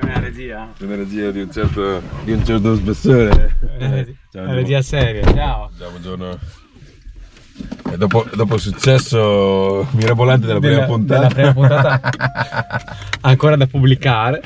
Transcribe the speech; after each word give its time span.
Regia. 0.00 0.72
C'è 0.76 0.84
una 0.84 0.96
regia 0.96 1.30
di 1.30 1.40
un 1.40 1.50
certo, 1.50 2.02
di 2.24 2.32
un 2.32 2.44
certo 2.44 2.76
spessore. 2.76 3.56
Eh, 3.78 4.14
Ciao, 4.30 4.42
una 4.42 4.54
regia 4.54 4.82
seria, 4.82 5.24
ciao. 5.32 5.70
Ciao, 5.78 5.90
buongiorno. 5.90 6.38
E 7.90 7.96
dopo, 7.96 8.26
dopo 8.34 8.54
il 8.56 8.60
successo 8.60 9.86
mirabolante 9.92 10.46
della, 10.46 10.58
prima 10.58 10.84
puntata. 10.84 11.28
Della 11.28 11.52
prima 11.52 11.52
puntata 11.52 12.96
ancora 13.22 13.56
da 13.56 13.66
pubblicare. 13.66 14.42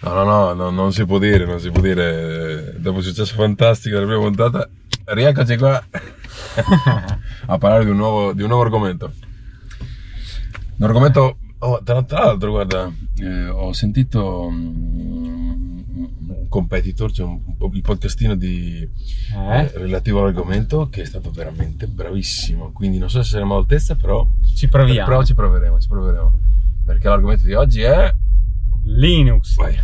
No, 0.00 0.14
no, 0.14 0.24
no, 0.24 0.52
no, 0.54 0.70
non 0.70 0.92
si 0.92 1.04
può 1.04 1.18
dire, 1.18 1.44
non 1.44 1.60
si 1.60 1.70
può 1.70 1.80
dire. 1.80 2.74
Dopo 2.78 2.98
il 2.98 3.04
successo 3.04 3.34
fantastico 3.34 3.94
della 3.94 4.06
prima 4.06 4.22
puntata, 4.22 4.68
rieccoci 5.04 5.56
qua 5.56 5.80
a 7.46 7.58
parlare 7.58 7.84
di 7.84 7.90
un 7.90 7.96
nuovo, 7.96 8.32
di 8.32 8.42
un 8.42 8.48
nuovo 8.48 8.64
argomento. 8.64 9.12
Un 10.78 10.86
argomento, 10.86 11.36
oh, 11.60 11.80
tra, 11.82 12.04
l'altro, 12.08 12.50
guarda, 12.50 12.92
eh, 13.18 13.48
ho 13.48 13.72
sentito 13.72 14.48
mm, 14.50 15.78
un 16.28 16.46
competitor, 16.48 17.10
cioè 17.12 17.26
un, 17.26 17.40
un- 17.58 17.70
il 17.74 17.80
podcastino 17.82 18.34
di, 18.34 18.80
Eh? 19.34 19.58
eh, 19.60 19.70
relativo 19.74 20.20
all'argomento, 20.20 20.88
che 20.88 21.02
è 21.02 21.04
stato 21.04 21.30
veramente 21.30 21.86
bravissimo. 21.86 22.72
Quindi 22.72 22.98
non 22.98 23.08
so 23.08 23.22
se 23.22 23.30
saremo 23.30 23.54
all'altezza, 23.54 23.94
però, 23.94 24.26
Ci 24.54 24.68
proviamo. 24.68 25.06
però 25.08 25.22
ci 25.24 25.34
proveremo, 25.34 25.80
ci 25.80 25.88
proveremo. 25.88 26.40
Perché 26.84 27.08
l'argomento 27.08 27.44
di 27.44 27.54
oggi 27.54 27.80
è... 27.82 28.12
Linux. 28.84 29.54
Vai. 29.56 29.76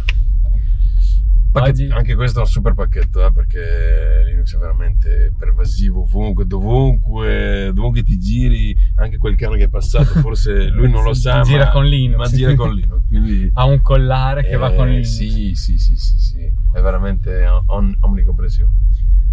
Pacchet- 1.60 1.80
Oggi- 1.86 1.90
Anche 1.92 2.14
questo 2.14 2.38
è 2.38 2.42
un 2.42 2.48
super 2.48 2.74
pacchetto, 2.74 3.24
eh, 3.26 3.32
perché 3.32 4.22
Linux 4.26 4.54
è 4.54 4.58
veramente 4.58 5.32
pervasivo 5.36 6.02
ovunque, 6.02 6.46
dovunque, 6.46 7.70
dovunque 7.74 8.02
ti 8.02 8.18
giri, 8.18 8.76
anche 8.96 9.16
quel 9.18 9.34
cane 9.36 9.56
che 9.56 9.64
è 9.64 9.68
passato, 9.68 10.04
forse 10.20 10.66
lui 10.68 10.90
non 10.90 11.02
lo 11.02 11.14
sa, 11.14 11.40
Gira 11.42 11.66
ma, 11.66 11.70
con 11.70 11.84
Linux. 11.86 12.16
ma 12.18 12.26
gira 12.28 12.54
con 12.54 12.74
Linux. 12.74 13.00
Quindi, 13.08 13.50
Ha 13.54 13.64
un 13.64 13.80
collare 13.82 14.44
che 14.44 14.56
va 14.56 14.72
eh, 14.72 14.76
con 14.76 14.88
Linux. 14.88 15.06
Sì, 15.06 15.54
sì, 15.54 15.78
sì, 15.78 15.96
sì, 15.96 16.18
sì, 16.18 16.38
è 16.72 16.80
veramente 16.80 17.44
on- 17.66 17.96
omnicomprensivo. 18.00 18.70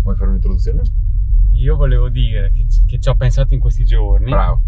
Vuoi 0.02 0.16
fare 0.16 0.30
un'introduzione? 0.30 0.82
Io 1.54 1.76
volevo 1.76 2.10
dire 2.10 2.52
che, 2.54 2.66
che 2.86 3.00
ci 3.00 3.10
ho 3.10 3.16
pensato 3.16 3.54
in 3.54 3.60
questi 3.60 3.86
giorni. 3.86 4.30
Bravo. 4.32 4.62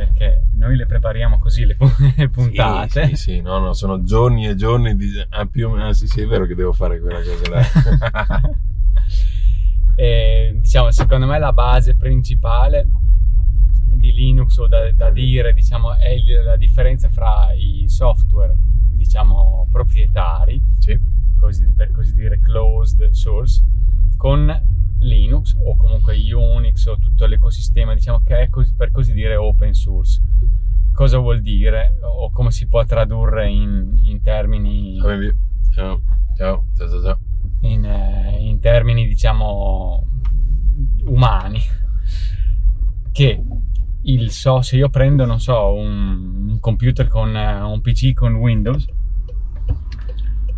Perché 0.00 0.44
noi 0.54 0.76
le 0.76 0.86
prepariamo 0.86 1.38
così 1.38 1.66
le, 1.66 1.74
pu- 1.76 1.84
le 2.16 2.30
puntate. 2.30 3.08
Sì, 3.08 3.16
sì, 3.16 3.16
sì, 3.16 3.40
no, 3.42 3.58
no, 3.58 3.74
sono 3.74 4.02
giorni 4.02 4.46
e 4.46 4.54
giorni 4.54 4.96
di... 4.96 5.10
Ah, 5.28 5.44
più 5.44 5.68
o 5.68 5.72
meno, 5.72 5.88
ah, 5.88 5.92
sì, 5.92 6.06
sì, 6.06 6.22
è 6.22 6.26
vero 6.26 6.46
che 6.46 6.54
devo 6.54 6.72
fare 6.72 6.98
quella 6.98 7.20
cosa 7.20 7.48
là. 7.50 8.40
E, 9.96 10.56
diciamo, 10.58 10.90
secondo 10.90 11.26
me 11.26 11.38
la 11.38 11.52
base 11.52 11.94
principale 11.94 12.88
di 13.84 14.12
Linux 14.12 14.56
o 14.56 14.66
da, 14.66 14.90
da 14.92 15.10
dire 15.10 15.52
diciamo, 15.52 15.94
è 15.94 16.16
la 16.42 16.56
differenza 16.56 17.10
fra 17.10 17.52
i 17.52 17.84
software 17.86 18.56
diciamo, 18.92 19.68
proprietari, 19.70 20.58
sì, 20.78 20.98
così- 21.38 21.74
per 21.74 21.90
così 21.90 22.14
dire 22.14 22.40
closed 22.40 23.10
source, 23.10 23.62
con 24.16 24.48
Linux 25.00 25.56
o 25.64 25.76
comunque 25.76 26.16
Unix 26.32 26.86
o 26.86 26.98
tutto 26.98 27.26
l'ecosistema 27.26 27.94
diciamo, 27.94 28.20
che 28.22 28.38
è 28.38 28.48
così- 28.48 28.74
per 28.74 28.90
così 28.90 29.12
dire 29.12 29.36
open 29.36 29.72
source. 29.72 30.20
Cosa 30.92 31.18
vuol 31.18 31.40
dire 31.40 31.98
o 32.02 32.30
come 32.30 32.50
si 32.50 32.66
può 32.66 32.84
tradurre 32.84 33.48
in, 33.48 33.98
in 34.02 34.20
termini 34.20 34.98
ciao, 35.72 36.02
ciao, 36.36 36.64
ciao, 36.76 36.88
ciao, 36.88 37.02
ciao. 37.02 37.18
in, 37.62 37.84
eh, 37.84 38.36
in 38.40 38.60
termini 38.60 39.06
diciamo 39.06 40.04
umani 41.04 41.60
che 43.12 43.42
il 44.02 44.30
so 44.30 44.62
se 44.62 44.76
io 44.76 44.88
prendo 44.88 45.24
non 45.24 45.40
so 45.40 45.72
un, 45.72 46.48
un 46.48 46.58
computer 46.60 47.06
con 47.08 47.34
eh, 47.36 47.60
un 47.60 47.80
PC 47.80 48.12
con 48.12 48.34
Windows 48.34 48.86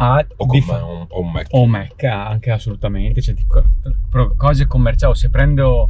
ha 0.03 0.27
O 0.37 0.47
con 0.47 0.59
me, 0.59 0.75
un, 0.75 1.07
o 1.09 1.21
un 1.21 1.31
Mac. 1.31 1.47
o 1.51 1.67
Mac 1.67 2.03
anche 2.05 2.51
assolutamente 2.51 3.23
cioè 3.23 3.35
di 3.35 3.47
co- 3.47 3.65
cose 4.37 4.67
commerciali 4.67 5.15
se 5.15 5.31
prendo 5.31 5.89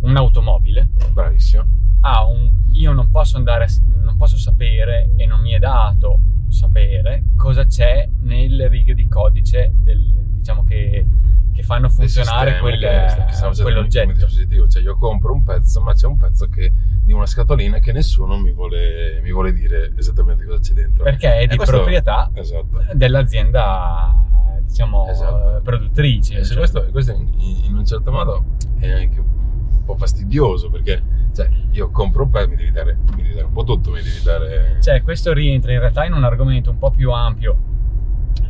un'automobile 0.00 0.88
Bravissimo. 1.12 1.64
ha 2.00 2.24
un, 2.26 2.50
io 2.72 2.92
non 2.92 3.10
posso 3.10 3.36
andare, 3.36 3.64
a 3.64 3.68
non 4.02 4.16
posso 4.16 4.36
sapere 4.36 5.10
e 5.16 5.26
non 5.26 5.40
mi 5.40 5.52
è 5.52 5.58
dato 5.58 6.20
sapere 6.48 7.24
cosa 7.36 7.66
c'è 7.66 8.08
nelle 8.20 8.68
righe 8.68 8.94
di 8.94 9.08
codice 9.08 9.72
del, 9.82 10.00
diciamo 10.38 10.64
che, 10.64 11.04
che 11.52 11.62
fanno 11.62 11.88
funzionare 11.88 12.58
quel, 12.60 12.78
che 12.78 13.24
che 13.54 13.62
quell'oggetto. 13.62 14.26
Cioè, 14.68 14.82
io 14.82 14.96
compro 14.96 15.32
un 15.32 15.42
pezzo, 15.42 15.80
ma 15.80 15.92
c'è 15.92 16.06
un 16.06 16.16
pezzo 16.16 16.48
che 16.48 16.72
di 17.08 17.14
una 17.14 17.24
scatolina 17.24 17.78
che 17.78 17.90
nessuno 17.90 18.36
mi 18.36 18.52
vuole, 18.52 19.20
mi 19.22 19.32
vuole 19.32 19.54
dire 19.54 19.94
esattamente 19.96 20.44
cosa 20.44 20.58
c'è 20.60 20.74
dentro. 20.74 21.04
Perché 21.04 21.38
è 21.38 21.46
di 21.46 21.56
questo- 21.56 21.76
proprietà 21.76 22.30
Esatto. 22.34 22.84
dell'azienda 22.92 24.14
diciamo 24.60 25.08
Esatto. 25.08 25.62
produttrice. 25.62 26.36
E 26.36 26.44
cioè- 26.44 26.58
questo, 26.58 26.84
questo 26.90 27.12
in, 27.12 27.30
in 27.64 27.74
un 27.74 27.86
certo 27.86 28.12
modo 28.12 28.44
è 28.78 28.90
anche 28.90 29.20
un 29.20 29.84
po' 29.86 29.96
fastidioso 29.96 30.68
perché 30.68 31.02
cioè, 31.34 31.48
io 31.70 31.90
compro 31.90 32.24
un 32.24 32.30
pezzo, 32.30 32.48
mi 32.50 32.56
devi 32.56 32.72
dare, 32.72 32.98
mi 33.14 33.22
devi 33.22 33.32
dare 33.36 33.46
un 33.46 33.52
po' 33.52 33.64
tutto, 33.64 33.90
mi 33.90 34.02
devi 34.02 34.20
dare. 34.22 34.76
Cioè, 34.82 35.00
questo 35.02 35.32
rientra 35.32 35.72
in 35.72 35.78
realtà 35.78 36.04
in 36.04 36.12
un 36.12 36.24
argomento 36.24 36.68
un 36.70 36.76
po' 36.76 36.90
più 36.90 37.10
ampio 37.10 37.56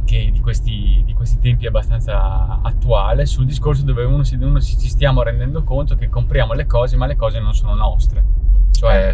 che 0.04 0.30
di 0.32 0.40
questi, 0.40 1.02
di 1.04 1.12
questi 1.12 1.38
tempi 1.38 1.66
è 1.66 1.68
abbastanza 1.68 2.60
attuale, 2.60 3.24
sul 3.24 3.44
discorso 3.46 3.84
dove 3.84 4.02
uno, 4.02 4.24
si, 4.24 4.34
uno 4.34 4.58
si- 4.58 4.76
ci 4.78 4.88
stiamo 4.88 5.22
rendendo 5.22 5.62
conto 5.62 5.94
che 5.94 6.08
compriamo 6.08 6.54
le 6.54 6.66
cose, 6.66 6.96
ma 6.96 7.06
le 7.06 7.14
cose 7.14 7.38
non 7.38 7.54
sono 7.54 7.74
nostre. 7.74 8.24
Cioè, 8.70 9.12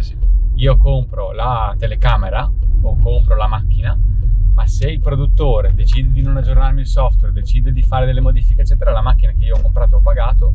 io 0.55 0.77
compro 0.77 1.31
la 1.31 1.73
telecamera 1.77 2.49
o 2.81 2.97
compro 2.97 3.35
la 3.35 3.47
macchina, 3.47 3.97
ma 4.53 4.67
se 4.67 4.89
il 4.89 4.99
produttore 4.99 5.73
decide 5.73 6.11
di 6.11 6.21
non 6.21 6.37
aggiornarmi 6.37 6.81
il 6.81 6.87
software, 6.87 7.33
decide 7.33 7.71
di 7.71 7.81
fare 7.81 8.05
delle 8.05 8.21
modifiche, 8.21 8.61
eccetera, 8.61 8.91
la 8.91 9.01
macchina 9.01 9.31
che 9.31 9.45
io 9.45 9.55
ho 9.57 9.61
comprato 9.61 9.97
o 9.97 10.01
pagato 10.01 10.53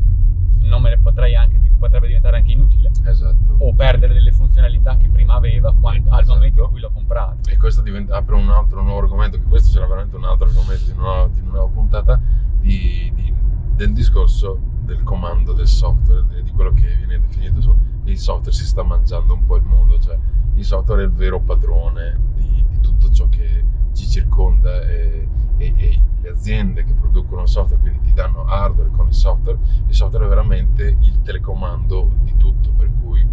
non 0.60 0.82
me 0.82 0.90
ne 0.90 0.98
potrei 0.98 1.34
anche, 1.34 1.58
potrebbe 1.78 2.06
diventare 2.06 2.36
anche 2.36 2.52
inutile 2.52 2.90
Esatto. 3.06 3.56
o 3.58 3.74
perdere 3.74 4.12
delle 4.12 4.30
funzionalità 4.32 4.96
che 4.98 5.08
prima 5.08 5.34
aveva 5.34 5.74
quando- 5.74 6.10
al 6.10 6.20
Esatto. 6.20 6.34
momento 6.36 6.62
in 6.64 6.68
cui 6.70 6.80
l'ho 6.80 6.90
comprato. 6.92 7.48
E 7.50 7.56
questo 7.56 7.80
diventa, 7.80 8.16
apre 8.16 8.34
un 8.36 8.50
altro 8.50 8.82
nuovo 8.82 9.00
argomento, 9.00 9.38
che 9.38 9.44
questo 9.44 9.70
sarà 9.70 9.86
veramente 9.86 10.16
un 10.16 10.24
altro 10.24 10.46
argomento 10.46 10.84
di 10.84 10.92
una 10.92 11.00
nuova, 11.02 11.28
di 11.32 11.40
una 11.40 11.66
puntata, 11.66 12.20
di- 12.60 13.10
di- 13.14 13.34
del 13.80 13.94
discorso 13.94 14.60
del 14.82 15.02
comando 15.02 15.54
del 15.54 15.66
software, 15.66 16.26
di, 16.42 16.50
quello 16.50 16.74
che 16.74 16.96
viene 16.96 17.18
definito 17.18 17.78
il 18.04 18.18
software 18.18 18.54
si 18.54 18.66
sta 18.66 18.82
mangiando 18.82 19.32
un 19.32 19.46
po' 19.46 19.56
il 19.56 19.62
mondo, 19.62 19.98
cioè 19.98 20.18
il 20.56 20.64
software 20.66 21.00
è 21.00 21.04
il 21.06 21.12
vero 21.12 21.40
padrone 21.40 22.18
di, 22.34 22.62
di 22.68 22.80
tutto 22.80 23.08
ciò 23.10 23.26
che 23.30 23.64
ci 23.94 24.06
circonda 24.06 24.82
e, 24.82 25.26
e- 25.56 25.74
e 25.78 26.00
le 26.20 26.28
aziende 26.28 26.84
che 26.84 26.92
producono 26.92 27.46
software, 27.46 27.80
quindi 27.80 28.00
ti 28.00 28.12
danno 28.12 28.44
hardware 28.44 28.90
con 28.90 29.06
il 29.06 29.14
software, 29.14 29.58
il 29.86 29.94
software 29.94 30.26
è 30.26 30.28
veramente 30.28 30.98
il 31.00 31.22
telecomando 31.22 32.10
di 32.20 32.36
tutto, 32.36 32.72
per 32.72 32.90
cui 33.00 33.26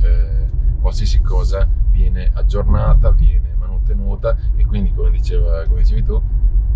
eh, 0.00 0.50
qualsiasi 0.82 1.22
cosa 1.22 1.66
viene 1.90 2.30
aggiornata, 2.34 3.10
viene 3.10 3.54
manutenuta 3.56 4.36
e 4.54 4.66
quindi 4.66 4.92
come, 4.92 5.10
diceva, 5.10 5.64
come 5.66 5.80
dicevi 5.80 6.02
tu, 6.02 6.20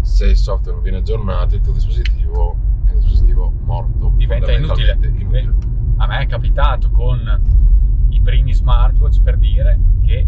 se 0.00 0.28
il 0.28 0.36
software 0.38 0.72
non 0.72 0.82
viene 0.82 0.96
aggiornato 0.96 1.56
il 1.56 1.60
tuo 1.60 1.74
dispositivo 1.74 2.68
un 2.98 3.04
dispositivo 3.04 3.52
morto. 3.64 4.12
Diventa 4.16 4.52
inutile. 4.52 4.98
inutile. 5.02 5.54
A 5.96 6.06
me 6.06 6.18
è 6.20 6.26
capitato 6.26 6.90
con 6.90 7.40
i 8.10 8.20
primi 8.20 8.52
smartwatch 8.52 9.22
per 9.22 9.36
dire 9.38 9.78
che 10.04 10.26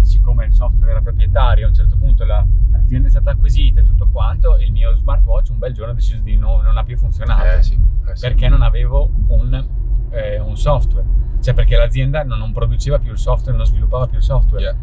siccome 0.00 0.46
il 0.46 0.52
software 0.52 0.90
era 0.90 1.00
proprietario, 1.00 1.66
a 1.66 1.68
un 1.68 1.74
certo 1.74 1.96
punto 1.96 2.24
la- 2.24 2.44
l'azienda 2.70 3.06
è 3.06 3.10
stata 3.10 3.30
acquisita 3.30 3.80
e 3.80 3.84
tutto 3.84 4.08
quanto, 4.08 4.56
il 4.58 4.72
mio 4.72 4.94
smartwatch 4.96 5.50
un 5.50 5.58
bel 5.58 5.72
giorno 5.72 5.92
ha 5.92 5.94
deciso 5.94 6.20
di 6.20 6.36
no- 6.36 6.60
non 6.60 6.76
ha 6.76 6.82
più 6.82 6.96
funzionato. 6.96 7.44
Eh 7.58 7.62
sì, 7.62 7.78
eh 8.06 8.16
sì. 8.16 8.26
perché 8.26 8.48
non 8.48 8.62
avevo 8.62 9.10
un, 9.28 9.66
eh, 10.10 10.40
un 10.40 10.56
software, 10.56 11.06
cioè 11.40 11.54
perché 11.54 11.76
l'azienda 11.76 12.24
non, 12.24 12.38
non 12.38 12.52
produceva 12.52 12.98
più 12.98 13.12
il 13.12 13.18
software, 13.18 13.56
non 13.56 13.66
sviluppava 13.66 14.06
più 14.06 14.18
il 14.18 14.24
software. 14.24 14.62
Yeah. 14.64 14.76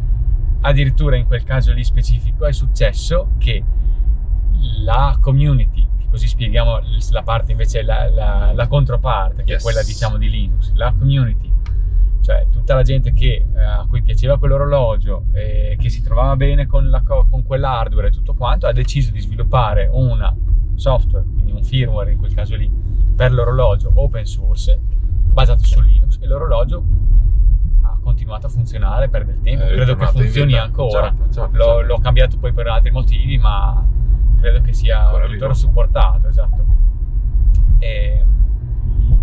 Addirittura 0.62 1.16
in 1.16 1.26
quel 1.26 1.42
caso 1.44 1.72
lì 1.72 1.84
specifico 1.84 2.46
è 2.46 2.52
successo 2.52 3.32
che 3.38 3.62
la 4.82 5.16
community, 5.20 5.86
così 6.10 6.26
spieghiamo 6.26 6.80
la 7.12 7.22
parte 7.22 7.52
invece, 7.52 7.82
la, 7.82 8.08
la- 8.10 8.52
la 8.52 8.66
controparte, 8.66 9.44
che 9.44 9.52
Yes. 9.52 9.60
è 9.60 9.62
quella 9.62 9.82
diciamo 9.82 10.16
di 10.18 10.28
Linux, 10.28 10.72
la 10.74 10.92
community, 10.98 11.50
cioè 12.20 12.46
tutta 12.50 12.74
la 12.74 12.82
gente 12.82 13.12
che, 13.12 13.46
eh, 13.54 13.62
a 13.62 13.86
cui 13.88 14.02
piaceva 14.02 14.38
quell'orologio 14.38 15.24
e 15.32 15.76
che 15.80 15.88
si 15.88 16.02
trovava 16.02 16.36
bene 16.36 16.66
con, 16.66 16.90
la 16.90 17.00
co- 17.02 17.26
con 17.30 17.42
quell'hardware 17.44 18.08
e 18.08 18.10
tutto 18.10 18.34
quanto, 18.34 18.66
ha 18.66 18.72
deciso 18.72 19.10
di 19.12 19.20
sviluppare 19.20 19.88
una 19.92 20.34
software, 20.74 21.24
quindi 21.32 21.52
un 21.52 21.62
firmware 21.62 22.12
in 22.12 22.18
quel 22.18 22.34
caso 22.34 22.56
lì, 22.56 22.70
per 23.14 23.32
l'orologio 23.32 23.90
open 23.94 24.24
source, 24.26 24.78
basato 25.32 25.62
su 25.64 25.80
Linux 25.80 26.18
e 26.20 26.26
l'orologio 26.26 26.82
ha 27.82 27.98
continuato 28.02 28.46
a 28.46 28.50
funzionare 28.50 29.08
per 29.08 29.24
del 29.26 29.40
tempo, 29.40 29.64
Eh, 29.64 29.74
credo 29.74 29.94
che 29.96 30.06
funzioni 30.06 30.54
ancora. 30.56 31.08
Certo, 31.14 31.32
certo, 31.32 31.56
l'ho, 31.56 31.64
certo. 31.64 31.80
l'ho 31.82 31.98
cambiato 31.98 32.38
poi 32.38 32.52
per 32.52 32.66
altri 32.66 32.90
motivi, 32.90 33.36
ma 33.38 33.86
credo 34.40 34.60
che 34.62 34.72
sia 34.72 35.04
Ancora 35.04 35.26
tuttora 35.26 35.52
vivo. 35.52 35.54
supportato, 35.54 36.28
esatto. 36.28 36.64
E, 37.78 38.24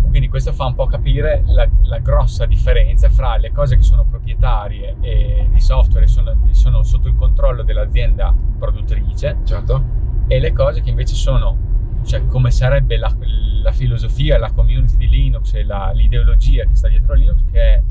Quindi 0.08 0.28
questo 0.28 0.52
fa 0.52 0.64
un 0.66 0.74
po' 0.74 0.86
capire 0.86 1.42
la, 1.46 1.68
la 1.82 1.98
grossa 1.98 2.46
differenza 2.46 3.08
fra 3.10 3.36
le 3.36 3.52
cose 3.52 3.76
che 3.76 3.82
sono 3.82 4.04
proprietarie 4.04 4.96
e 5.00 5.48
di 5.50 5.60
software 5.60 6.06
e 6.06 6.08
sono, 6.08 6.34
sono 6.50 6.82
sotto 6.82 7.08
il 7.08 7.14
controllo 7.16 7.62
dell'azienda 7.62 8.34
produttrice 8.58 9.36
Certo. 9.44 9.84
e 10.26 10.38
le 10.40 10.52
cose 10.52 10.80
che 10.80 10.88
invece 10.90 11.14
sono, 11.14 11.56
cioè 12.04 12.26
come 12.26 12.50
sarebbe 12.50 12.96
la, 12.96 13.14
la 13.62 13.70
filosofia, 13.72 14.38
la 14.38 14.50
community 14.50 14.96
di 14.96 15.08
Linux 15.08 15.52
e 15.54 15.62
la- 15.64 15.92
l'ideologia 15.92 16.64
che 16.64 16.74
sta 16.74 16.88
dietro 16.88 17.12
a 17.12 17.16
Linux, 17.16 17.44
che 17.52 17.60
è 17.60 17.82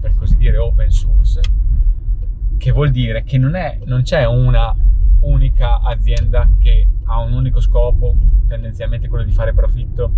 per 0.00 0.14
così 0.14 0.36
dire 0.38 0.56
open 0.56 0.88
source, 0.90 1.40
che 2.56 2.70
vuol 2.72 2.90
dire 2.90 3.22
che 3.24 3.36
non, 3.36 3.54
è, 3.54 3.78
non 3.84 4.00
c'è 4.02 4.24
una 4.24 4.74
unica 5.20 5.80
azienda 5.80 6.48
che 6.58 6.86
ha 7.04 7.20
un 7.20 7.32
unico 7.32 7.60
scopo, 7.60 8.16
tendenzialmente 8.46 9.08
quello 9.08 9.24
di 9.24 9.32
fare 9.32 9.52
profitto, 9.52 10.12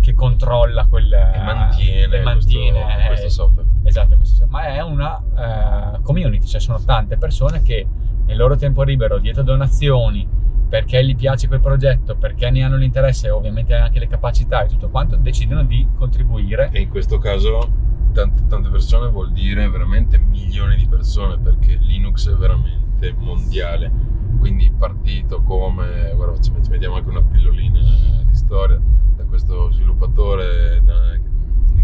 che 0.00 0.14
controlla 0.14 0.86
quel... 0.86 1.12
E 1.12 1.38
mantiene, 1.42 2.16
e 2.16 2.22
mantiene 2.22 2.80
questo, 2.82 3.00
eh, 3.02 3.06
questo 3.06 3.28
software. 3.28 3.68
Esatto, 3.82 4.16
questo- 4.16 4.46
ma 4.48 4.66
è 4.66 4.80
una 4.82 5.94
eh, 5.96 6.00
community, 6.02 6.46
cioè 6.46 6.60
sono 6.60 6.80
tante 6.82 7.16
persone 7.16 7.62
che 7.62 7.86
nel 8.26 8.36
loro 8.36 8.56
tempo 8.56 8.82
libero, 8.82 9.18
dietro 9.18 9.42
donazioni, 9.42 10.26
perché 10.68 11.04
gli 11.04 11.16
piace 11.16 11.48
quel 11.48 11.60
progetto, 11.60 12.14
perché 12.16 12.48
ne 12.50 12.62
hanno 12.62 12.76
l'interesse 12.76 13.26
e 13.26 13.30
ovviamente 13.30 13.74
anche 13.74 13.98
le 13.98 14.06
capacità 14.06 14.62
e 14.62 14.68
tutto 14.68 14.88
quanto, 14.88 15.16
decidono 15.16 15.64
di 15.64 15.86
contribuire. 15.96 16.70
E 16.72 16.80
in 16.80 16.88
questo 16.88 17.18
caso 17.18 17.88
tante, 18.12 18.46
tante 18.46 18.68
persone 18.68 19.08
vuol 19.10 19.32
dire 19.32 19.68
veramente 19.68 20.18
milioni 20.18 20.76
di 20.76 20.86
persone 20.86 21.38
perché 21.38 21.76
Linux 21.80 22.30
è 22.30 22.34
veramente 22.34 22.79
mondiale. 23.18 23.90
Quindi 24.38 24.72
partito 24.76 25.42
come, 25.42 26.12
guarda, 26.14 26.40
ci 26.40 26.50
mettiamo 26.70 26.96
anche 26.96 27.08
una 27.08 27.22
pillolina 27.22 27.78
di 28.26 28.34
storia 28.34 28.80
da 29.16 29.24
questo 29.24 29.70
sviluppatore 29.72 30.80
da- 30.82 31.12
che 31.12 31.82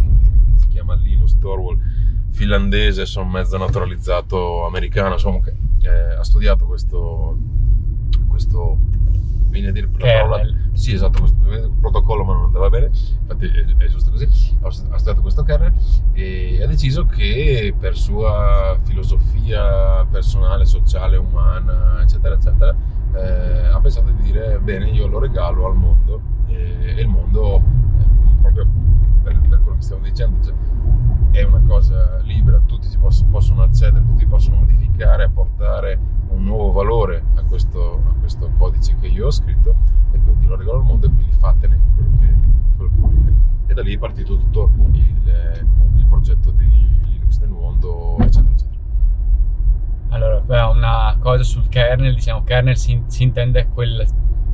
si 0.56 0.68
chiama 0.68 0.94
Linus 0.94 1.38
Torvald, 1.38 1.78
finlandese, 2.30 3.04
sono 3.06 3.28
mezzo 3.28 3.56
naturalizzato 3.58 4.64
americano, 4.66 5.14
insomma, 5.14 5.40
che 5.40 5.54
eh, 5.82 6.14
ha 6.14 6.22
studiato 6.24 6.64
questo, 6.66 7.36
questo 8.28 8.78
viene 9.48 9.68
a 9.68 9.72
dire 9.72 9.88
la 9.92 9.98
parola. 10.18 10.36
Sì 10.76 10.93
esatto 10.93 11.20
questo 11.20 11.73
protocollo 11.81 12.25
ma 12.25 12.34
non 12.34 12.44
andava 12.44 12.69
bene 12.69 12.87
infatti 12.87 13.46
è, 13.46 13.64
è 13.76 13.88
giusto 13.88 14.11
così. 14.11 14.28
Ha 14.61 14.67
ha 14.67 14.70
studiato 14.70 15.23
questo 15.23 15.43
kernel 15.43 15.73
e 16.12 16.62
ha 16.62 16.67
deciso 16.67 17.06
che 17.06 17.75
per 17.78 17.96
sua 17.96 18.78
filosofia 18.82 20.05
personale 20.11 20.64
sociale 20.64 21.17
umana 21.17 22.00
eccetera 22.02 22.34
eccetera 22.34 22.75
eh, 23.14 23.67
ha 23.69 23.81
pensato 23.81 24.11
di 24.11 24.23
dire 24.23 24.58
bene 24.58 24.90
io 24.90 25.06
lo 25.06 25.19
regalo 25.19 25.67
al 25.67 25.76
mondo 25.76 26.20
e, 26.46 26.94
e 26.96 27.00
il 27.00 27.08
mondo 27.08 27.56
eh, 27.56 28.40
proprio 28.43 28.67
per, 29.23 29.38
per 29.49 29.61
quello 29.62 29.76
che 29.76 29.82
stiamo 29.82 30.02
dicendo 30.02 30.44
cioè, 30.44 30.55
è 31.37 31.43
una 31.43 31.62
cosa 31.67 32.19
libera, 32.23 32.59
tutti 32.65 32.88
possono 32.97 33.62
accedere, 33.62 34.03
tutti 34.05 34.25
possono 34.25 34.56
modificare, 34.56 35.25
apportare 35.25 35.99
un 36.29 36.44
nuovo 36.44 36.73
valore 36.73 37.23
a 37.35 37.43
questo, 37.43 38.03
a 38.09 38.15
questo 38.19 38.50
codice 38.56 38.97
che 38.99 39.09
io 39.09 39.27
ho 39.27 39.31
scritto 39.31 39.77
e 40.12 40.19
quindi 40.19 40.47
lo 40.47 40.56
regalo 40.56 40.79
al 40.79 40.85
mondo 40.85 41.06
e 41.06 41.11
quindi 41.11 41.37
fatene 41.37 41.79
quello 41.94 42.11
che, 42.19 42.35
quello 42.77 42.91
che 42.91 42.97
volete. 43.00 43.35
E 43.67 43.75
da 43.75 43.83
lì 43.83 43.94
è 43.94 43.99
partito 43.99 44.38
tutto 44.38 44.73
il, 44.93 45.67
il 45.97 46.06
progetto 46.06 46.50
di 46.53 46.65
Linux 47.05 47.38
nel 47.41 47.50
mondo, 47.50 48.17
eccetera, 48.21 48.53
eccetera. 48.53 48.75
Allora, 50.09 50.69
una 50.71 51.17
cosa 51.21 51.43
sul 51.43 51.69
kernel, 51.69 52.15
diciamo, 52.15 52.44
kernel 52.44 52.79
si, 52.79 53.03
si 53.09 53.25
intende 53.25 53.69
quella 53.69 54.05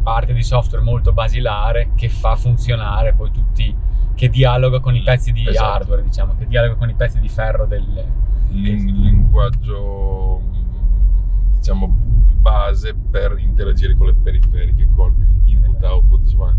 parte 0.02 0.32
di 0.32 0.43
software 0.43 0.82
molto 0.82 1.12
basilare 1.12 1.90
che 1.94 2.08
fa 2.08 2.34
funzionare 2.34 3.12
poi 3.12 3.31
tutti, 3.31 3.73
che 4.22 4.28
dialoga 4.28 4.78
con 4.78 4.94
i 4.94 5.02
pezzi 5.02 5.32
di 5.32 5.48
Esatto. 5.48 5.66
hardware, 5.69 6.04
diciamo, 6.04 6.36
che 6.38 6.46
dialoga 6.46 6.76
con 6.76 6.88
i 6.88 6.94
pezzi 6.94 7.19
di 7.19 7.28
ferro 7.28 7.66
del... 7.66 8.06
Linguaggio 8.50 10.40
diciamo 11.56 11.88
base 12.40 12.94
per 12.94 13.34
interagire 13.38 13.96
con 13.96 14.06
le 14.06 14.14
periferiche, 14.14 14.86
con 14.94 15.12
input, 15.42 15.74
Esatto. 15.74 15.92
output, 15.94 16.20
insomma, 16.20 16.56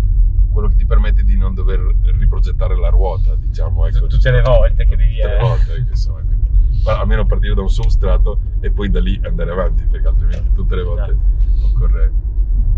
quello 0.51 0.67
che 0.67 0.75
ti 0.75 0.85
permette 0.85 1.23
di 1.23 1.37
non 1.37 1.53
dover 1.53 1.79
riprogettare 2.17 2.75
la 2.75 2.89
ruota, 2.89 3.33
diciamo. 3.35 3.85
Ecco, 3.85 4.07
tutte 4.07 4.31
le 4.31 4.41
volte 4.41 4.85
che 4.85 4.97
devi... 4.97 5.15
tutte 5.15 5.27
le 5.27 5.37
eh, 5.37 5.39
volte, 5.39 5.73
ecco, 5.73 5.89
insomma, 5.89 6.19
quindi, 6.19 6.49
almeno 6.83 7.25
partire 7.25 7.53
da 7.53 7.61
un 7.61 7.69
substrato 7.69 8.39
e 8.59 8.71
poi 8.71 8.89
da 8.89 8.99
lì 8.99 9.17
andare 9.23 9.51
avanti, 9.51 9.85
perché 9.85 10.07
altrimenti 10.09 10.51
tutte 10.51 10.75
le 10.75 10.83
volte 10.83 11.11
Esatto. 11.11 11.65
occorre 11.65 12.11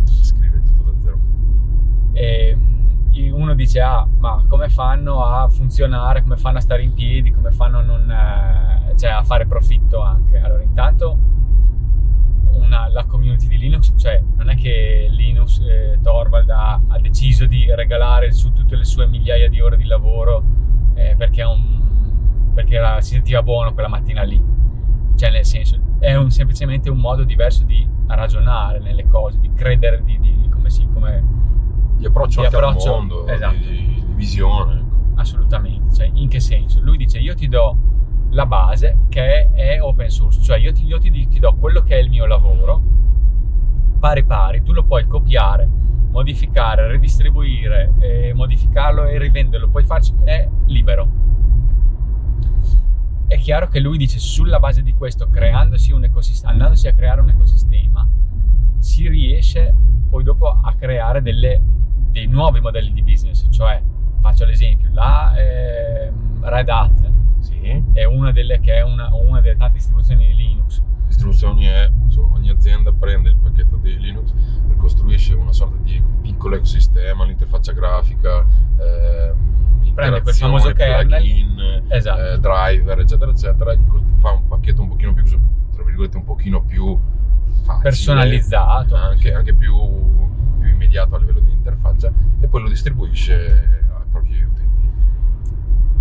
scrivere 0.03 0.61
tutto 0.61 0.83
da 0.83 0.93
zero. 1.01 1.19
E 2.13 2.55
mm, 2.55 2.74
uno 3.29 3.53
dice, 3.53 3.81
ah, 3.81 4.07
ma 4.19 4.43
come 4.47 4.69
fanno 4.69 5.23
a 5.23 5.47
funzionare, 5.47 6.21
come 6.21 6.37
fanno 6.37 6.57
a 6.57 6.61
stare 6.61 6.81
in 6.83 6.93
piedi, 6.93 7.31
come 7.31 7.51
fanno 7.51 7.79
a, 7.79 7.81
non, 7.81 8.09
eh, 8.11 8.97
cioè, 8.97 9.11
a 9.11 9.23
fare 9.23 9.45
profitto 9.45 10.01
anche? 10.01 10.37
Allora, 10.39 10.61
intanto 10.63 11.17
una- 12.51 12.87
la 12.89 13.05
community 13.05 13.47
di 13.47 13.57
Linux, 13.57 13.93
cioè 13.97 14.21
non 14.37 14.49
è 14.49 14.55
che 14.55 15.07
Linux 15.09 15.59
eh, 15.59 15.99
Torvald 16.01 16.49
ha, 16.49 16.81
ha 16.87 16.99
deciso 16.99 17.45
di 17.45 17.73
regalare 17.73 18.31
su 18.31 18.51
tutte 18.53 18.75
le 18.75 18.83
sue 18.85 19.07
migliaia 19.07 19.49
di 19.49 19.59
ore 19.61 19.77
di 19.77 19.85
lavoro 19.85 20.43
eh, 20.95 21.13
perché, 21.17 21.43
un- 21.43 22.51
perché 22.53 22.75
era- 22.75 23.01
si 23.01 23.13
sentiva 23.15 23.43
buono 23.43 23.73
quella 23.73 23.89
mattina 23.89 24.23
lì. 24.23 24.41
Cioè, 25.15 25.29
nel 25.31 25.45
senso, 25.45 25.77
è 25.99 26.15
un- 26.15 26.31
semplicemente 26.31 26.89
un 26.89 26.97
modo 26.99 27.23
diverso 27.23 27.63
di 27.65 27.85
ragionare 28.07 28.79
nelle 28.79 29.05
cose, 29.07 29.39
di 29.39 29.51
credere, 29.53 30.01
di, 30.03 30.17
di- 30.19 30.49
come 30.49 30.69
si, 30.69 30.87
come, 30.93 31.23
Di 31.97 32.05
approccio 32.05 32.39
Di 32.41 32.45
anche 32.45 32.57
approccio, 32.57 32.93
al 32.93 32.99
mondo, 32.99 33.27
esatto. 33.27 33.55
di, 33.55 34.03
di 34.05 34.13
visione. 34.13 34.73
ecco. 34.73 34.83
Assolutamente, 35.15 35.93
cioè 35.95 36.09
in 36.13 36.27
che 36.27 36.39
senso? 36.39 36.81
Lui 36.81 36.97
dice 36.97 37.19
io 37.19 37.33
ti 37.35 37.47
do 37.47 37.77
la 38.31 38.45
base 38.45 38.97
che 39.07 39.51
è, 39.51 39.81
open 39.81 40.09
source, 40.09 40.41
cioè 40.41 40.57
io, 40.57 40.73
ti, 40.73 40.83
io 40.85 40.97
ti, 40.99 41.27
ti 41.27 41.39
do 41.39 41.55
quello 41.55 41.81
che 41.81 41.95
è 41.95 41.99
il 42.01 42.09
mio 42.09 42.25
lavoro, 42.25 42.81
pari 43.99 44.25
pari, 44.25 44.61
tu 44.61 44.73
lo 44.73 44.83
puoi 44.83 45.07
copiare, 45.07 45.65
modificare, 46.09 46.91
ridistribuire, 46.91 47.93
eh, 47.99 48.33
modificarlo 48.33 49.05
e 49.05 49.17
rivenderlo, 49.17 49.69
puoi 49.69 49.85
farci, 49.85 50.13
è 50.25 50.47
libero. 50.65 51.23
È 53.27 53.37
chiaro 53.37 53.67
che 53.69 53.79
lui 53.79 53.97
dice 53.97 54.19
sulla 54.19 54.59
base 54.59 54.83
di 54.83 54.93
questo, 54.93 55.27
creandosi 55.29 55.91
un 55.93 56.03
ecosistema, 56.03 56.51
andandosi 56.51 56.87
a 56.87 56.93
creare 56.93 57.21
un 57.21 57.29
ecosistema, 57.29 58.07
si 58.79 59.07
riesce 59.07 59.73
poi 60.09 60.23
dopo 60.23 60.47
a 60.47 60.73
creare 60.77 61.21
delle- 61.21 61.61
dei 62.15 62.27
nuovi 62.27 62.61
modelli 62.61 62.93
di 62.93 63.03
business, 63.03 63.45
cioè 63.49 63.81
faccio 64.21 64.45
l'esempio, 64.45 64.89
la 64.93 65.33
ehm, 65.37 66.39
Red 66.47 66.69
Hat 66.69 67.11
Sì. 67.39 67.83
è 67.91 68.05
una 68.05 68.31
delle, 68.31 68.61
che 68.61 68.75
è 68.75 68.81
una, 68.83 69.13
una 69.13 69.41
delle 69.41 69.57
tante 69.57 69.73
distribuzioni 69.75 70.27
di 70.27 70.35
Linux. 70.35 70.81
Istruzioni 71.09 71.65
è, 71.65 71.91
insomma, 72.05 72.37
ogni 72.37 72.49
azienda 72.49 72.93
prende 72.93 73.29
il 73.31 73.35
pacchetto 73.35 73.75
di 73.75 73.99
Linux 73.99 74.33
e 74.69 74.75
costruisce 74.77 75.33
una 75.33 75.51
sorta 75.51 75.75
di 75.83 76.01
piccolo 76.21 76.55
ecosistema, 76.55 77.25
l'interfaccia 77.25 77.73
grafica, 77.73 78.45
ehm, 78.79 79.53
Prende 79.93 80.21
quel 80.23 80.33
famoso 80.35 80.73
plugin, 80.73 81.83
Esatto. 81.87 82.31
eh, 82.33 82.39
driver, 82.39 82.99
eccetera, 82.99 83.31
eccetera, 83.31 83.75
cost- 83.87 84.03
fa 84.19 84.31
un 84.31 84.47
pacchetto 84.47 84.81
un 84.81 84.87
pochino 84.89 85.13
più, 85.13 85.23
tra 85.73 85.83
virgolette, 85.83 86.17
un 86.17 86.23
pochino 86.25 86.61
più 86.63 86.97
facile, 87.63 87.81
Personalizzato. 87.83 88.95
anche, 88.95 89.33
anche 89.33 89.53
più, 89.53 89.73
più 90.34 90.34
immediato 90.85 91.15
a 91.15 91.19
livello 91.19 91.39
di 91.39 91.51
interfaccia 91.51 92.11
e 92.39 92.47
poi 92.47 92.61
lo 92.61 92.69
distribuisce 92.69 93.33
ai 93.97 94.09
propri 94.09 94.41
utenti. 94.41 94.89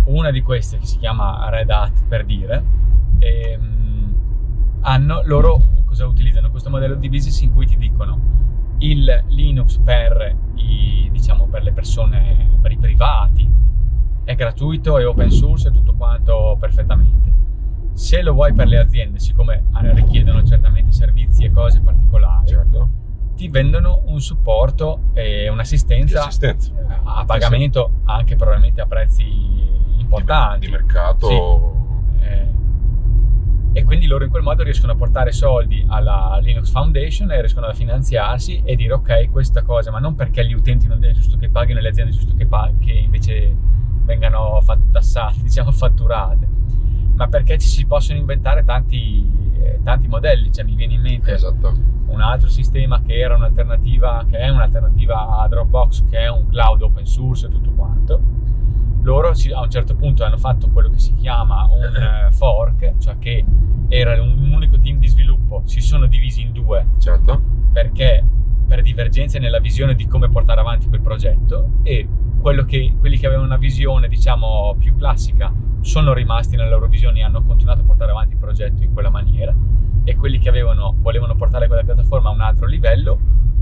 Una 0.05 0.31
di 0.31 0.41
queste 0.41 0.77
che 0.77 0.85
si 0.85 0.97
chiama 0.97 1.49
Red 1.49 1.69
Hat 1.69 2.03
per 2.07 2.25
dire, 2.25 2.63
ehm, 3.17 4.15
hanno 4.81 5.21
loro 5.25 5.61
cosa 5.85 6.05
utilizzano? 6.05 6.51
Questo 6.51 6.69
modello 6.69 6.95
di 6.95 7.09
business 7.09 7.41
in 7.41 7.51
cui 7.51 7.65
ti 7.65 7.77
dicono 7.77 8.33
il 8.79 9.23
Linux 9.29 9.77
per 9.77 10.35
i, 10.55 11.09
diciamo, 11.11 11.47
per 11.47 11.63
le 11.63 11.71
persone, 11.71 12.59
per 12.61 12.71
i 12.71 12.77
privati 12.77 13.49
è 14.23 14.35
gratuito, 14.35 14.97
è 14.97 15.07
open 15.07 15.29
source, 15.29 15.69
è 15.69 15.71
tutto 15.71 15.93
quanto 15.93 16.57
perfettamente. 16.59 17.33
Se 17.93 18.21
lo 18.21 18.33
vuoi 18.33 18.53
per 18.53 18.67
le 18.67 18.79
aziende, 18.79 19.19
siccome 19.19 19.63
richiedono 19.93 20.43
certamente 20.43 20.91
servizi 20.91 21.45
e 21.45 21.51
cose 21.51 21.79
particolari, 21.79 22.47
Certo. 22.47 22.94
Ti 23.35 23.49
vendono 23.49 24.01
un 24.05 24.21
supporto 24.21 25.09
e 25.13 25.49
un'assistenza 25.49 26.23
assistenza. 26.23 26.71
a 27.03 27.25
pagamento 27.25 27.91
anche 28.05 28.35
probabilmente 28.35 28.81
a 28.81 28.85
prezzi 28.85 29.23
importanti 29.97 30.65
Di, 30.65 30.71
mercato. 30.71 31.73
Eh, 32.21 32.47
e 33.73 33.83
quindi 33.83 34.07
loro 34.07 34.23
in 34.23 34.29
quel 34.29 34.41
modo 34.41 34.63
riescono 34.63 34.93
a 34.93 34.95
portare 34.95 35.31
soldi 35.31 35.85
alla 35.87 36.39
Linux 36.41 36.71
Foundation 36.71 37.31
e 37.31 37.39
riescono 37.39 37.65
a 37.65 37.73
finanziarsi 37.73 38.61
e 38.63 38.75
dire 38.75 38.93
ok 38.93 39.29
questa 39.29 39.63
cosa 39.63 39.91
ma 39.91 39.99
non 39.99 40.15
perché 40.15 40.45
gli 40.45 40.53
utenti 40.53 40.87
non 40.87 41.03
è 41.03 41.11
giusto 41.11 41.35
che 41.37 41.49
paghino 41.49 41.79
e 41.79 41.81
le 41.81 41.89
aziende 41.89 42.11
è 42.11 42.15
giusto 42.15 42.33
che, 42.35 42.45
pa- 42.45 42.71
che 42.79 42.91
invece 42.91 43.53
vengano 44.03 44.63
tassate 44.91 45.41
diciamo 45.43 45.71
fatturate 45.71 46.55
ma 47.15 47.27
perché 47.27 47.57
ci 47.57 47.67
si 47.67 47.85
possono 47.85 48.19
inventare 48.19 48.63
tanti, 48.63 49.25
eh, 49.59 49.79
tanti 49.83 50.07
modelli 50.07 50.51
cioè 50.51 50.63
mi 50.63 50.75
viene 50.75 50.93
in 50.93 51.01
mente 51.01 51.31
Esatto. 51.33 51.73
un 52.07 52.21
altro 52.21 52.49
sistema 52.49 53.01
che 53.01 53.19
era 53.19 53.35
un'alternativa, 53.35 54.25
che 54.29 54.37
è 54.37 54.49
un'alternativa 54.49 55.39
a 55.39 55.47
Dropbox, 55.47 56.05
che 56.09 56.19
è 56.19 56.29
un 56.29 56.47
cloud 56.47 56.81
open 56.81 57.05
source 57.05 57.47
e 57.47 57.49
tutto 57.49 57.71
quanto, 57.71 58.21
loro 59.01 59.29
a 59.29 59.61
un 59.61 59.69
certo 59.69 59.95
punto 59.95 60.23
hanno 60.23 60.37
fatto 60.37 60.69
quello 60.69 60.89
che 60.89 60.99
si 60.99 61.13
chiama 61.15 61.67
un 61.71 61.95
eh, 61.95 62.31
fork, 62.31 62.97
cioè 62.99 63.17
che 63.19 63.43
era 63.87 64.21
un, 64.21 64.31
un 64.37 64.51
unico 64.53 64.79
team 64.79 64.97
di 64.97 65.07
sviluppo, 65.07 65.61
si 65.65 65.81
sono 65.81 66.07
divisi 66.07 66.41
in 66.41 66.51
due 66.51 66.85
Certo. 66.97 67.41
perché 67.71 68.23
per 68.67 68.81
divergenze 68.81 69.37
nella 69.37 69.59
visione 69.59 69.93
di 69.93 70.07
come 70.07 70.27
portare 70.29 70.59
avanti 70.59 70.87
quel 70.89 71.01
progetto 71.01 71.69
e 71.83 72.07
che- 72.65 72.93
quelli 72.99 73.17
che 73.17 73.25
avevano 73.25 73.47
una 73.47 73.57
visione 73.57 74.07
diciamo 74.07 74.75
più 74.77 74.95
classica 74.95 75.51
sono 75.81 76.13
rimasti 76.13 76.55
nella 76.55 76.69
loro 76.69 76.87
visione 76.87 77.19
e 77.19 77.23
hanno 77.23 77.43
continuato 77.43 77.81
a 77.81 77.83
portare 77.83 78.11
avanti 78.11 78.33
il 78.33 78.39
progetto 78.39 78.83
in 78.83 78.93
quella 78.93 79.09
maniera 79.09 79.53
e 80.03 80.15
quelli 80.15 80.37
che 80.39 80.49
avevano, 80.49 80.95
volevano 80.99 81.35
portare 81.35 81.65
quella 81.67 81.83
piattaforma 81.83 82.29
a 82.29 82.33
un 82.33 82.41
altro 82.41 82.67
livello 82.67 83.19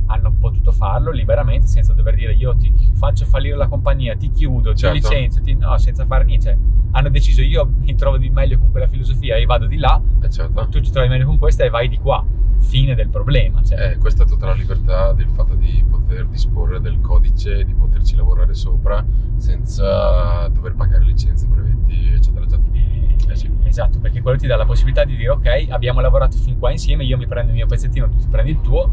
hanno 0.08 0.34
potuto 0.38 0.72
farlo 0.72 1.12
liberamente 1.12 1.66
senza 1.68 1.94
dover 1.94 2.16
dire 2.16 2.34
io 2.34 2.56
ti 2.58 2.74
faccio 2.94 3.26
fallire 3.26 3.56
la 3.56 3.68
compagnia, 3.68 4.16
ti 4.18 4.32
chiudo, 4.32 4.72
ti 4.74 4.80
Certo. 4.80 4.96
licenzio, 4.96 5.42
ti- 5.42 5.54
no, 5.56 5.78
senza 5.78 6.06
fare 6.06 6.26
niente. 6.26 6.46
Cioè, 6.50 6.58
hanno 6.92 7.10
deciso 7.10 7.42
io 7.42 7.66
mi 7.78 7.96
trovo 7.96 8.18
di 8.18 8.30
meglio 8.30 8.58
con 8.60 8.70
quella 8.70 8.88
filosofia 8.88 9.38
e 9.38 9.46
vado 9.46 9.66
di 9.66 9.78
là, 9.78 10.00
Eh, 10.22 10.30
certo. 10.30 10.68
tu 10.68 10.82
ti 10.82 10.92
trovi 10.92 11.08
meglio 11.08 11.26
con 11.26 11.38
questa 11.38 11.64
e 11.64 11.70
vai 11.70 11.88
di 11.88 11.98
qua. 11.98 12.24
Fine 12.64 12.96
del 12.96 13.10
problema. 13.10 13.62
Cioè. 13.64 13.92
Eh, 13.92 13.98
questa 13.98 14.24
è 14.24 14.26
tutta 14.26 14.48
la 14.48 14.54
libertà 14.54 15.14
del 15.14 15.28
fatto 15.30 15.54
di 15.54 15.84
poter 15.88 16.26
disporre 16.28 16.80
del 16.80 17.00
codice, 17.02 17.64
di 17.64 17.74
poterci 17.74 18.16
lavorare 18.16 18.54
sopra 18.54 19.06
senza 19.38 20.48
dover 20.48 20.74
pagare 20.76 21.04
licenze, 21.04 21.46
brevetti, 21.48 22.14
eccetera, 22.14 22.46
eccetera. 22.46 22.72
Eh 23.32 23.36
sì. 23.36 23.50
Esatto, 23.64 24.00
perché 24.00 24.22
quello 24.22 24.38
ti 24.38 24.48
dà 24.48 24.56
la 24.56 24.66
possibilità 24.66 25.04
di 25.06 25.16
dire 25.16 25.30
ok, 25.30 25.68
abbiamo 25.70 26.02
lavorato 26.02 26.38
fin 26.38 26.58
qua 26.60 26.72
insieme, 26.72 27.04
io 27.04 27.18
mi 27.18 27.28
prendo 27.28 27.50
il 27.52 27.56
mio 27.58 27.66
pezzettino, 27.68 28.10
tu 28.10 28.18
ti 28.18 28.28
prendi 28.28 28.52
il 28.52 28.62
tuo 28.62 28.92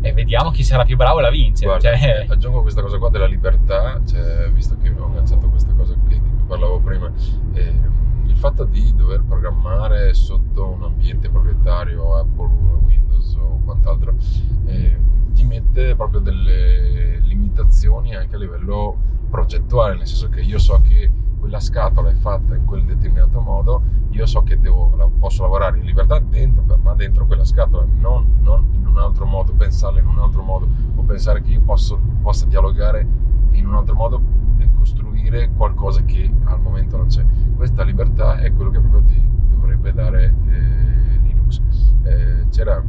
e 0.00 0.12
vediamo 0.12 0.50
chi 0.50 0.62
sarà 0.62 0.84
più 0.84 0.96
bravo 0.96 1.20
la 1.20 1.30
vince. 1.30 1.64
Guarda, 1.64 1.96
Cioè, 1.96 2.24
eh, 2.26 2.26
aggiungo 2.32 2.60
questa 2.62 2.82
cosa 2.82 2.98
qua 2.98 3.08
della 3.10 3.26
libertà, 3.26 4.00
cioè, 4.06 4.50
visto 4.52 4.76
che 4.80 4.90
ho 4.90 5.10
lanciato 5.14 5.48
questa 5.48 5.72
cosa 5.72 5.94
che- 6.08 6.14
di 6.14 6.20
cui 6.20 6.44
parlavo 6.46 6.78
prima, 6.80 7.10
ehm, 7.54 7.92
il 8.26 8.36
fatto 8.36 8.64
di 8.64 8.92
dover 8.94 9.22
programmare 9.26 10.12
sotto 10.14 10.68
un 10.70 10.82
ambiente 10.82 11.28
proprietario, 11.30 12.16
Apple, 12.16 12.46
Windows 12.84 13.02
o 13.38 13.60
quant'altro, 13.64 14.14
ehm, 14.66 15.32
ti 15.32 15.44
mette 15.44 15.94
proprio 15.96 16.20
delle 16.20 17.18
limitazioni 17.20 18.14
anche 18.14 18.36
a 18.36 18.38
livello 18.38 18.96
progettuale, 19.28 19.96
nel 19.96 20.06
senso 20.06 20.28
che 20.28 20.40
io 20.40 20.58
so 20.58 20.80
che 20.80 21.10
quella 21.38 21.60
scatola 21.60 22.08
è 22.08 22.14
fatta 22.14 22.54
in 22.54 22.64
quel 22.64 22.84
determinato 22.84 23.40
modo, 23.40 23.82
io 24.10 24.26
so 24.26 24.42
che 24.42 24.58
devo, 24.58 25.12
posso 25.18 25.42
lavorare 25.42 25.78
in 25.78 25.84
libertà 25.84 26.18
dentro, 26.18 26.64
ma 26.80 26.94
dentro 26.94 27.26
quella 27.26 27.44
scatola, 27.44 27.84
non, 27.98 28.38
non 28.40 28.66
in 28.72 28.86
un 28.86 28.96
altro 28.96 29.26
modo, 29.26 29.52
pensarla 29.52 29.98
in 29.98 30.06
un 30.06 30.18
altro 30.18 30.42
modo, 30.42 30.68
o 30.94 31.02
pensare 31.02 31.42
che 31.42 31.50
io 31.50 31.60
posso, 31.60 32.00
possa 32.22 32.46
dialogare 32.46 33.06
in 33.50 33.66
un 33.66 33.74
altro 33.74 33.94
modo 33.94 34.22
e 34.58 34.68
costruire 34.76 35.50
qualcosa 35.50 36.02
che 36.04 36.32
al 36.44 36.60
momento 36.60 36.96
non 36.96 37.08
c'è. 37.08 37.24
Questa 37.56 37.82
libertà 37.82 38.38
è 38.38 38.52
quello 38.54 38.70
che 38.70 38.78
proprio 38.78 39.02
ti 39.02 39.22
dovrebbe 39.50 39.92
dare 39.92 40.34
eh, 40.48 41.18
Linux. 41.22 41.60
Eh, 42.04 42.46
c'era 42.50 42.82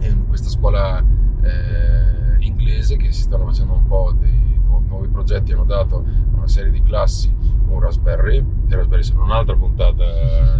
in 0.00 0.26
questa 0.28 0.48
scuola 0.48 0.98
eh, 1.42 2.36
inglese 2.38 2.96
che 2.96 3.12
si 3.12 3.22
stanno 3.22 3.46
facendo 3.46 3.72
un 3.74 3.86
po' 3.86 4.12
dei 4.18 4.60
nu- 4.64 4.82
nuovi 4.86 5.08
progetti, 5.08 5.52
hanno 5.52 5.64
dato 5.64 5.96
a 6.32 6.36
una 6.36 6.48
serie 6.48 6.70
di 6.70 6.82
classi 6.82 7.32
un 7.66 7.80
Raspberry, 7.80 8.36
e 8.68 8.74
Raspberry 8.76 9.02
sono 9.02 9.24
un'altra 9.24 9.56
puntata 9.56 10.04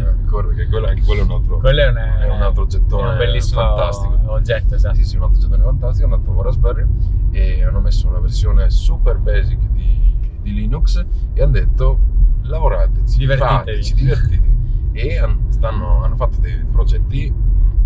ancora, 0.08 0.48
perché 0.48 0.66
quello, 0.66 0.86
anche 0.86 1.02
quello 1.02 1.20
è 1.20 1.24
un 1.24 1.30
altro, 1.30 1.58
quello 1.58 1.80
è 1.80 1.88
un, 1.88 1.96
è 1.96 2.28
un 2.30 2.42
altro 2.42 2.66
gettone 2.66 3.08
è 3.08 3.12
un 3.12 3.18
bellissimo 3.18 3.60
fantastico. 3.60 4.18
oggetto, 4.32 4.74
esatto. 4.74 4.94
Sì, 4.96 5.04
sì, 5.04 5.16
un 5.16 5.22
altro 5.24 5.40
gettone 5.40 5.62
fantastico, 5.62 6.06
hanno 6.06 6.16
dato 6.16 6.30
un 6.30 6.42
Raspberry 6.42 6.86
e 7.30 7.64
hanno 7.64 7.80
messo 7.80 8.08
una 8.08 8.20
versione 8.20 8.70
super 8.70 9.18
basic 9.18 9.58
di, 9.70 10.14
di 10.40 10.54
Linux 10.54 11.04
e 11.34 11.42
hanno 11.42 11.52
detto 11.52 11.98
lavorateci, 12.42 13.18
Divertitevi. 13.18 13.56
fateci, 13.58 13.94
divertitevi. 13.94 14.52
E 14.96 15.20
stanno- 15.48 16.04
hanno 16.04 16.14
fatto 16.14 16.38
dei 16.38 16.64
progetti 16.70 17.32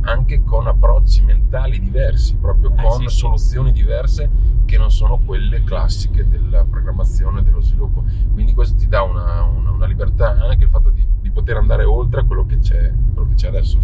anche 0.08 0.42
con 0.44 0.66
approcci 0.66 1.22
mentali 1.22 1.78
diversi, 1.78 2.36
proprio 2.36 2.72
Eh, 2.76 2.82
con 2.82 3.00
sì, 3.08 3.16
soluzioni 3.16 3.72
diverse 3.72 4.30
che 4.64 4.76
non 4.76 4.90
sono 4.90 5.18
quelle 5.24 5.62
classiche 5.64 6.28
della 6.28 6.64
programmazione 6.64 7.40
e 7.40 7.42
dello 7.42 7.60
sviluppo. 7.60 8.04
Quindi 8.32 8.52
questo 8.52 8.76
ti 8.76 8.86
dà 8.86 9.02
una, 9.02 9.42
una- 9.44 9.70
una 9.70 9.86
libertà, 9.86 10.36
anche 10.38 10.64
il 10.64 10.70
fatto 10.70 10.90
di, 10.90 11.06
di 11.20 11.30
poter 11.30 11.56
andare 11.56 11.84
oltre 11.84 12.20
a 12.20 12.24
quello 12.24 12.44
che 12.44 12.58
c'è, 12.58 12.92
quello 13.14 13.28
che 13.28 13.34
c'è 13.34 13.48
adesso. 13.48 13.78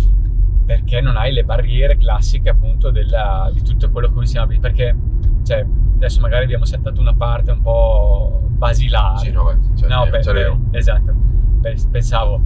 perché 0.66 1.00
non 1.02 1.16
hai 1.18 1.30
le 1.32 1.44
barriere 1.44 1.96
classiche 1.98 2.48
appunto 2.48 2.90
della- 2.90 3.50
di 3.52 3.62
tutto 3.62 3.90
quello 3.90 4.10
che 4.12 4.26
siamo 4.26 4.58
perché 4.58 4.96
cioè, 5.42 5.62
adesso 5.96 6.20
magari 6.22 6.44
abbiamo 6.44 6.64
settato 6.64 7.02
una 7.02 7.14
parte 7.14 7.50
un 7.50 7.60
po' 7.60 8.48
basilare 8.56 9.18
Sì, 9.18 9.30
no, 9.30 9.44
beh, 9.44 9.76
cioè, 9.76 9.88
no, 9.90 10.08
per- 10.08 10.22
per- 10.24 10.58
esatto 10.70 11.14
Per- 11.60 11.88
pensavo 11.90 12.40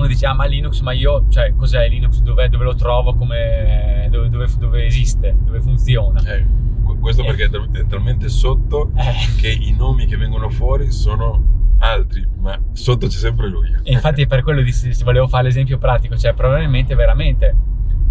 uno 0.00 0.08
dice 0.08 0.26
ah 0.26 0.34
ma 0.34 0.46
Linux 0.46 0.80
ma 0.80 0.92
io 0.92 1.26
cioè 1.28 1.54
cos'è 1.54 1.88
Linux? 1.88 2.20
Dove, 2.20 2.48
dove 2.48 2.64
lo 2.64 2.74
trovo? 2.74 3.14
Come 3.14 4.08
dove, 4.10 4.28
dove- 4.28 4.48
dove 4.58 4.84
esiste? 4.86 5.36
Dove 5.44 5.60
funziona? 5.60 6.20
Eh, 6.24 6.44
qu- 6.82 6.98
questo 7.00 7.22
perché 7.24 7.44
è 7.44 7.48
tal- 7.50 7.70
è 7.70 7.86
talmente 7.86 8.28
sotto 8.28 8.90
Eh, 8.96 9.40
che 9.40 9.48
i 9.50 9.74
nomi 9.76 10.06
che 10.06 10.16
vengono 10.16 10.48
fuori 10.48 10.90
sono 10.90 11.58
altri, 11.78 12.26
ma 12.40 12.58
sotto 12.72 13.06
c'è 13.06 13.16
sempre 13.16 13.48
lui. 13.48 13.70
E 13.82 13.92
infatti 13.92 14.26
per 14.26 14.42
quello 14.42 14.60
dissi, 14.62 14.92
se 14.92 15.04
volevo 15.04 15.26
fare 15.28 15.44
l'esempio 15.44 15.78
pratico, 15.78 16.16
cioè 16.16 16.34
probabilmente 16.34 16.94
veramente 16.94 17.56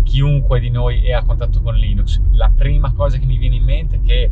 chiunque 0.03 0.59
di 0.59 0.69
noi 0.71 1.03
è 1.03 1.11
a 1.11 1.23
contatto 1.23 1.61
con 1.61 1.75
Linux, 1.75 2.19
la 2.31 2.51
prima 2.55 2.91
cosa 2.93 3.17
che 3.17 3.25
mi 3.27 3.37
viene 3.37 3.57
in 3.57 3.63
mente 3.63 3.97
è 3.97 3.99
che 4.01 4.31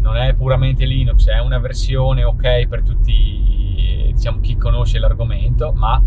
non 0.00 0.16
è 0.16 0.34
puramente 0.34 0.84
Linux, 0.84 1.26
è 1.26 1.40
una 1.40 1.58
versione 1.58 2.22
ok 2.22 2.66
per 2.68 2.82
tutti, 2.82 4.12
diciamo, 4.14 4.38
chi 4.40 4.56
conosce 4.56 5.00
l'argomento, 5.00 5.72
ma, 5.72 6.00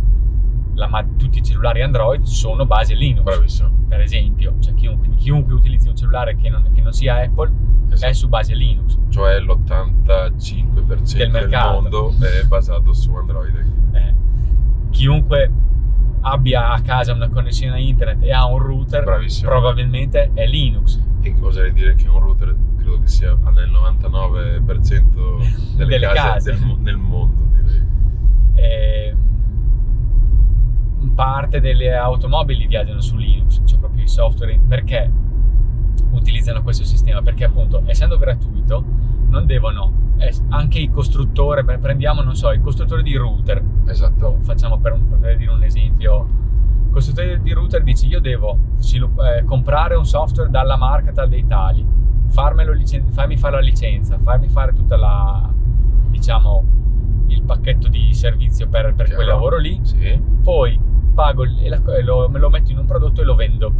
la- 0.79 0.87
ma 0.87 1.05
tutti 1.17 1.37
i 1.39 1.43
cellulari 1.43 1.81
Android 1.81 2.23
sono 2.23 2.65
base 2.65 2.95
Linux, 2.95 3.23
Bravissimo. 3.23 3.69
per 3.87 3.99
esempio, 4.01 4.55
cioè 4.59 4.73
chiunque, 4.73 5.09
chiunque 5.15 5.53
utilizzi 5.53 5.87
un 5.89 5.95
cellulare 5.95 6.35
che 6.35 6.49
non, 6.49 6.69
che 6.73 6.81
non 6.81 6.91
sia 6.93 7.21
Apple 7.21 7.51
è 7.89 7.93
Esatto. 7.93 8.13
su 8.13 8.27
base 8.29 8.53
Linux. 8.55 8.97
Cioè 9.09 9.39
l'85% 9.39 11.17
Del 11.17 11.31
del, 11.31 11.49
mondo 11.49 12.13
è 12.19 12.45
basato 12.47 12.93
su 12.93 13.13
Android. 13.13 13.55
Eh, 13.93 14.13
chiunque 14.91 15.51
abbia 16.21 16.69
a 16.71 16.81
casa 16.81 17.13
una 17.13 17.29
connessione 17.29 17.73
a 17.75 17.79
internet 17.79 18.21
e 18.23 18.31
ha 18.31 18.45
un 18.45 18.59
router, 18.59 19.03
Bravissimo. 19.03 19.49
probabilmente 19.49 20.31
è 20.33 20.45
Linux. 20.45 20.99
E 21.21 21.33
oserei 21.39 21.73
dire 21.73 21.95
che 21.95 22.07
un 22.07 22.19
router 22.19 22.55
credo 22.77 22.99
che 22.99 23.07
sia 23.07 23.35
nel 23.53 23.69
99% 23.69 25.03
delle, 25.75 25.89
Delle 25.89 26.07
case, 26.07 26.51
case. 26.51 26.51
del 26.51 26.77
nel 26.79 26.97
mondo, 26.97 27.43
direi. 27.55 27.83
E, 28.55 28.98
parte 31.19 31.59
delle 31.59 31.93
automobili 31.93 32.65
viaggiano 32.65 33.01
su 33.01 33.17
Linux, 33.17 33.59
cioè 33.65 33.77
proprio 33.77 34.03
i 34.05 34.07
software. 34.07 34.57
Perché 34.65 35.11
utilizzano 36.11 36.61
questo 36.63 36.85
sistema? 36.85 37.21
Perché 37.21 37.43
appunto, 37.43 37.81
essendo 37.87 38.17
gratuito, 38.17 38.83
non 39.27 39.45
devono. 39.45 40.07
eh, 40.19 40.33
anche 40.49 40.79
i 40.79 40.89
costruttori, 40.89 41.63
beh, 41.63 41.77
prendiamo, 41.77 42.21
non 42.21 42.35
so, 42.35 42.51
i 42.51 42.59
costruttori 42.61 43.03
di 43.03 43.15
router, 43.15 43.61
Esatto. 43.85 44.37
facciamo 44.43 44.77
per, 44.79 44.93
un- 44.93 45.17
per 45.19 45.35
dire 45.37 45.51
un 45.51 45.63
esempio 45.63 46.27
il 46.87 46.91
costruttore 46.91 47.39
di 47.41 47.51
router 47.53 47.83
dice 47.83 48.05
io 48.07 48.19
devo 48.19 48.57
eh, 48.81 49.43
comprare 49.45 49.95
un 49.95 50.05
software 50.05 50.49
dalla 50.49 50.75
marca 50.75 51.11
tal 51.11 51.29
dei 51.29 51.45
tali 51.47 51.85
licen- 52.75 53.05
farmi 53.11 53.37
fare 53.37 53.55
la 53.55 53.61
licenza 53.61 54.17
farmi 54.21 54.47
fare 54.47 54.73
tutta 54.73 54.97
la 54.97 55.49
diciamo 56.09 56.63
il 57.27 57.43
pacchetto 57.43 57.87
di 57.87 58.11
servizio 58.13 58.67
per, 58.67 58.93
per 58.95 59.13
quel 59.13 59.27
lavoro 59.27 59.57
lì 59.57 59.79
Sì. 59.83 60.19
poi 60.43 60.77
pago 61.19 61.43
e 61.43 61.67
la- 61.67 61.81
e 61.97 62.01
lo, 62.01 62.29
me 62.29 62.39
lo 62.39 62.49
metto 62.49 62.71
in 62.71 62.77
un 62.77 62.85
prodotto 62.85 63.19
e 63.21 63.25
lo 63.25 63.35
vendo 63.35 63.73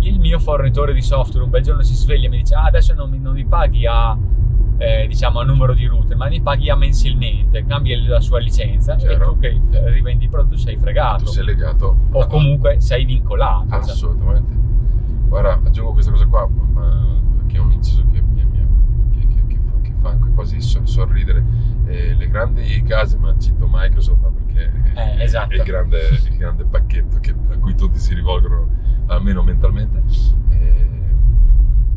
il 0.00 0.18
mio 0.18 0.38
fornitore 0.38 0.94
di 0.94 1.02
software 1.02 1.44
un 1.44 1.50
bel 1.50 1.62
giorno 1.62 1.82
si 1.82 1.94
sveglia 1.94 2.26
e 2.26 2.30
mi 2.30 2.38
dice 2.38 2.54
ah, 2.54 2.64
adesso 2.64 2.94
non 2.94 3.10
mi, 3.10 3.18
non 3.18 3.34
mi 3.34 3.44
paghi 3.44 3.84
a 3.86 4.16
eh, 4.78 5.06
diciamo 5.08 5.40
a 5.40 5.44
numero 5.44 5.74
di 5.74 5.84
router 5.86 6.16
ma 6.16 6.28
mi 6.28 6.40
paghi 6.40 6.70
a 6.70 6.76
mensilmente 6.76 7.66
cambi 7.66 8.06
la 8.06 8.20
sua 8.20 8.38
licenza 8.38 8.94
e 8.94 8.96
Chiaro. 8.98 9.32
tu 9.32 9.38
che 9.40 9.60
rivendi 9.90 10.24
il 10.24 10.30
prodotto 10.30 10.56
sei 10.56 10.78
fregato 10.78 11.24
Tu 11.24 11.30
sei 11.32 11.44
legato. 11.44 11.96
o 12.12 12.26
comunque 12.28 12.80
sei 12.80 13.04
vincolato 13.04 13.64
esatto. 13.66 13.90
Assolutamente. 13.90 14.56
Guarda, 15.28 15.60
aggiungo 15.64 15.92
questa 15.92 16.10
cosa 16.12 16.26
qua, 16.26 16.48
che 17.48 17.56
è 17.56 17.60
un 17.60 17.72
inciso 17.72 18.02
che, 18.10 18.22
mi, 18.22 18.42
mi- 18.44 18.66
che, 19.18 19.26
che- 19.46 19.46
che 19.82 19.87
fa, 20.00 20.16
quasi 20.34 20.60
so- 20.60 20.84
sorridere. 20.86 21.44
Eh, 21.86 22.14
le 22.14 22.28
grandi 22.28 22.82
case, 22.82 23.16
ma 23.18 23.34
cito 23.38 23.66
Microsoft 23.70 24.20
ma 24.22 24.28
perché 24.28 24.72
Eh, 24.94 25.14
è, 25.16 25.22
esatto. 25.22 25.52
è 25.54 25.56
il, 25.56 25.62
grande, 25.62 25.98
il 26.30 26.36
grande 26.36 26.64
pacchetto 26.64 27.18
che- 27.20 27.34
a 27.50 27.56
cui 27.58 27.74
tutti 27.74 27.98
si 27.98 28.14
rivolgono, 28.14 28.68
almeno 29.06 29.42
mentalmente. 29.42 30.02
Eh, 30.50 30.86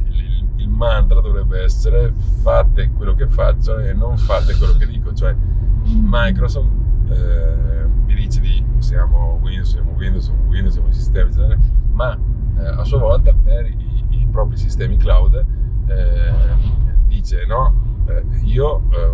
il, 0.09 0.45
il 0.57 0.69
mantra 0.69 1.19
dovrebbe 1.21 1.61
essere 1.63 2.13
fate 2.41 2.91
quello 2.91 3.13
che 3.13 3.27
faccio 3.27 3.77
e 3.79 3.93
non 3.93 4.17
fate 4.17 4.55
quello 4.55 4.73
che 4.77 4.85
dico, 4.87 5.13
cioè 5.13 5.35
Microsoft 5.83 6.69
eh, 7.09 7.85
vi 8.05 8.13
dice 8.15 8.39
di 8.39 8.63
siamo 8.77 9.39
Windows, 9.41 9.69
siamo 9.71 9.91
Windows, 9.91 10.23
siamo 10.25 10.43
Windows, 10.47 10.73
siamo 10.73 10.91
sistemi, 10.91 11.29
eccetera, 11.29 11.57
ma 11.91 12.17
eh, 12.57 12.65
a 12.65 12.83
sua 12.83 12.99
volta 12.99 13.33
per 13.33 13.65
i, 13.67 14.03
i 14.09 14.27
propri 14.31 14.57
sistemi 14.57 14.97
cloud 14.97 15.45
eh, 15.87 16.31
dice 17.07 17.45
no, 17.45 17.73
eh, 18.17 18.23
io 18.43 18.83
eh, 18.91 19.11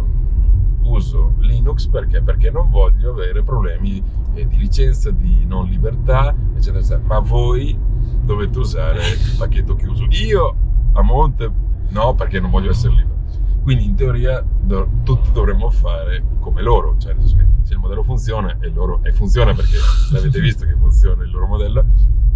uso 0.84 1.34
Linux 1.40 1.88
perché? 1.88 2.22
Perché 2.22 2.50
non 2.50 2.70
voglio 2.70 3.12
avere 3.12 3.44
problemi 3.44 4.02
eh, 4.34 4.48
di 4.48 4.58
licenza, 4.58 5.12
di 5.12 5.46
non 5.46 5.66
libertà, 5.66 6.34
eccetera, 6.56 6.80
eccetera. 6.80 7.02
Ma 7.06 7.20
voi 7.20 7.78
dovete 8.24 8.60
usare 8.60 9.00
il 9.00 9.36
pacchetto 9.38 9.76
chiuso. 9.76 10.06
Io 10.10 10.56
a 10.94 11.02
monte 11.02 11.52
no, 11.90 12.16
perché 12.16 12.40
non 12.40 12.50
voglio 12.50 12.72
essere 12.72 12.96
libero. 12.96 13.16
Quindi 13.62 13.86
in 13.86 13.96
teoria 13.96 14.44
do, 14.62 14.88
tutti 15.04 15.32
dovremmo 15.32 15.70
fare 15.70 16.24
come 16.40 16.62
loro, 16.62 16.96
cioè 17.00 17.16
se 17.64 17.74
il 17.74 17.80
modello 17.80 18.02
funziona 18.02 18.58
e, 18.62 18.70
loro, 18.70 19.02
e 19.04 19.12
funziona 19.12 19.54
perché 19.54 19.76
l'avete 20.14 20.40
visto 20.40 20.66
che 20.66 20.74
funziona 20.74 21.24
il 21.24 21.32
loro 21.32 21.48
modello, 21.48 21.84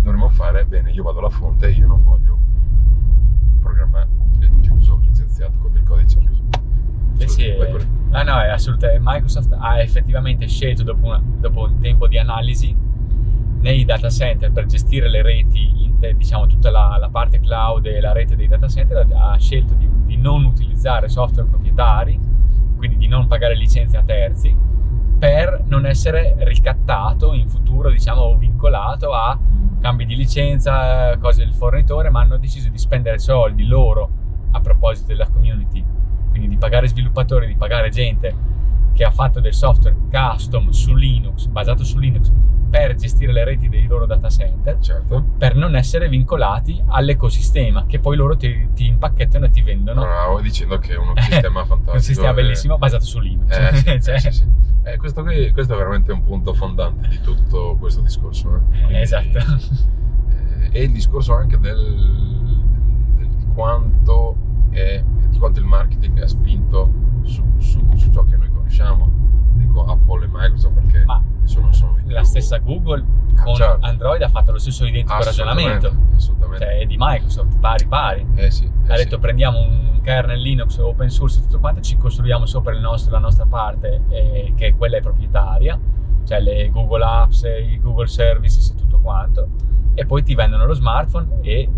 dovremmo 0.01 0.27
fare 0.27 0.65
bene, 0.65 0.91
io 0.91 1.03
vado 1.03 1.19
alla 1.19 1.29
fonte 1.29 1.67
e 1.67 1.71
io 1.71 1.87
non 1.87 2.03
voglio 2.03 2.31
un 4.71 4.80
licenziato 5.41 5.57
con 5.57 5.71
del 5.71 5.83
codice 5.83 6.19
chiuso. 6.19 6.41
Eh 7.17 7.27
sì, 7.27 7.53
ah 8.11 8.23
no, 8.23 8.39
è 8.41 8.49
assolutamente. 8.49 9.01
Microsoft 9.03 9.55
ha 9.57 9.79
effettivamente 9.81 10.47
scelto 10.47 10.83
dopo, 10.83 11.05
una, 11.05 11.21
dopo 11.39 11.63
un 11.63 11.79
tempo 11.79 12.07
di 12.07 12.17
analisi 12.17 12.75
nei 13.59 13.85
data 13.85 14.09
center 14.09 14.51
per 14.51 14.65
gestire 14.65 15.09
le 15.09 15.21
reti, 15.21 15.93
diciamo 16.15 16.47
tutta 16.47 16.71
la, 16.71 16.97
la, 16.99 17.09
parte 17.09 17.39
cloud 17.39 17.85
e 17.85 17.99
la 17.99 18.11
rete 18.11 18.35
dei 18.35 18.47
data 18.47 18.67
center, 18.67 19.07
ha 19.13 19.37
scelto 19.37 19.75
di, 19.75 19.87
di, 20.05 20.17
non 20.17 20.45
utilizzare 20.45 21.09
software 21.09 21.47
proprietari, 21.47 22.19
quindi 22.75 22.97
di 22.97 23.07
non 23.07 23.27
pagare 23.27 23.55
licenze 23.55 23.97
a 23.97 24.03
terzi, 24.03 24.55
per 25.19 25.63
non 25.67 25.85
essere 25.85 26.35
ricattato 26.39 27.33
in 27.33 27.47
futuro, 27.47 27.91
diciamo, 27.91 28.35
vincolato 28.35 29.13
a 29.13 29.37
cambi 29.79 30.07
di 30.07 30.15
licenza, 30.15 31.15
cose 31.19 31.43
del 31.43 31.53
fornitore, 31.53 32.09
ma 32.09 32.21
hanno 32.21 32.37
deciso 32.37 32.69
di 32.69 32.79
spendere 32.79 33.19
soldi 33.19 33.65
loro 33.65 34.20
a 34.51 34.59
proposito 34.59 35.07
della 35.07 35.27
community, 35.27 35.83
quindi 36.29 36.47
di 36.47 36.57
pagare 36.57 36.87
sviluppatori, 36.87 37.47
di 37.47 37.55
pagare 37.55 37.89
gente 37.89 38.49
che 38.93 39.03
ha 39.03 39.11
fatto 39.11 39.39
del 39.39 39.53
software 39.53 39.95
custom 40.11 40.69
su 40.69 40.93
Linux, 40.93 41.45
basato 41.47 41.83
su 41.83 41.97
Linux, 41.97 42.31
per 42.71 42.95
gestire 42.95 43.33
le 43.33 43.43
reti 43.43 43.67
dei 43.67 43.85
loro 43.85 44.05
data 44.05 44.29
center, 44.29 44.79
certo. 44.79 45.21
per 45.37 45.55
non 45.55 45.75
essere 45.75 46.07
vincolati 46.07 46.81
all'ecosistema 46.87 47.85
che 47.85 47.99
poi 47.99 48.15
loro 48.15 48.37
ti, 48.37 48.69
ti 48.73 48.85
impacchettano 48.87 49.45
e 49.45 49.49
ti 49.49 49.61
vendono. 49.61 50.01
Bravo, 50.01 50.39
dicendo 50.39 50.79
che 50.79 50.93
è 50.93 50.97
un 50.97 51.13
sistema 51.19 51.65
fantastico. 51.65 51.91
un 51.91 52.01
sistema 52.01 52.29
e... 52.29 52.33
bellissimo 52.33 52.77
basato 52.77 53.03
su 53.03 53.19
Linux. 53.19 53.57
Eh, 53.57 53.75
sì, 53.75 53.83
cioè... 54.01 54.19
sì, 54.19 54.31
sì. 54.31 54.47
Eh, 54.83 54.97
questo, 54.97 55.21
qui, 55.21 55.51
questo, 55.51 55.73
è 55.73 55.77
veramente 55.77 56.13
un 56.13 56.23
punto 56.23 56.53
fondante 56.53 57.09
di 57.09 57.19
tutto 57.19 57.75
questo 57.77 57.99
discorso. 57.99 58.55
Eh? 58.55 58.59
Quindi, 58.69 59.01
esatto. 59.01 59.37
Eh, 59.37 60.69
e 60.71 60.83
il 60.83 60.91
discorso 60.91 61.35
anche 61.35 61.59
del, 61.59 62.59
quanto 63.53 64.35
è, 64.69 65.03
di 65.29 65.37
quanto 65.37 65.59
il 65.59 65.65
marketing 65.65 66.21
ha 66.21 66.27
spinto 66.27 66.91
su, 67.23 67.43
su, 67.57 67.85
su 67.95 68.11
ciò 68.11 68.23
che 68.25 68.37
noi 68.37 68.49
conosciamo. 68.49 69.09
Dico 69.53 69.83
Apple 69.85 70.25
e 70.25 70.29
Microsoft 70.31 70.75
perché 70.75 71.03
Ma 71.05 71.21
sono, 71.43 71.71
sono 71.71 71.97
la 72.05 72.23
stessa 72.23 72.57
Google 72.57 73.03
con 73.43 73.55
certo. 73.55 73.85
Android 73.85 74.21
ha 74.21 74.29
fatto 74.29 74.51
lo 74.51 74.57
stesso 74.57 74.85
identico 74.85 75.13
assolutamente, 75.13 75.87
ragionamento. 75.87 76.15
Assolutamente. 76.15 76.65
Cioè, 76.65 76.77
è 76.79 76.85
di 76.85 76.95
Microsoft, 76.97 77.59
pari 77.59 77.85
pari. 77.85 78.27
Eh 78.35 78.51
sì, 78.51 78.65
eh 78.65 78.93
ha 78.93 78.95
detto 78.95 79.15
sì. 79.15 79.21
prendiamo 79.21 79.59
un 79.59 79.99
kernel 80.01 80.39
Linux 80.39 80.77
open 80.77 81.09
source 81.09 81.39
e 81.39 81.41
tutto 81.43 81.59
quanto, 81.59 81.81
ci 81.81 81.97
costruiamo 81.97 82.45
sopra 82.45 82.77
nostro, 82.79 83.11
la 83.11 83.19
nostra 83.19 83.45
parte, 83.45 84.01
eh, 84.09 84.53
che 84.55 84.75
quella 84.75 84.97
è 84.97 85.01
proprietaria, 85.01 85.79
cioè 86.25 86.39
le 86.39 86.69
Google 86.69 87.03
Apps, 87.03 87.43
i 87.43 87.79
Google 87.79 88.07
Services 88.07 88.71
e 88.71 88.75
tutto 88.75 88.99
quanto, 88.99 89.47
e 89.93 90.05
poi 90.05 90.23
ti 90.23 90.35
vendono 90.35 90.65
lo 90.65 90.73
smartphone 90.73 91.39
e 91.41 91.69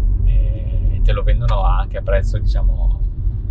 te 1.04 1.12
lo 1.12 1.22
vendono 1.22 1.64
anche 1.64 1.98
a 1.98 2.02
prezzo, 2.02 2.40
diciamo, 2.40 3.00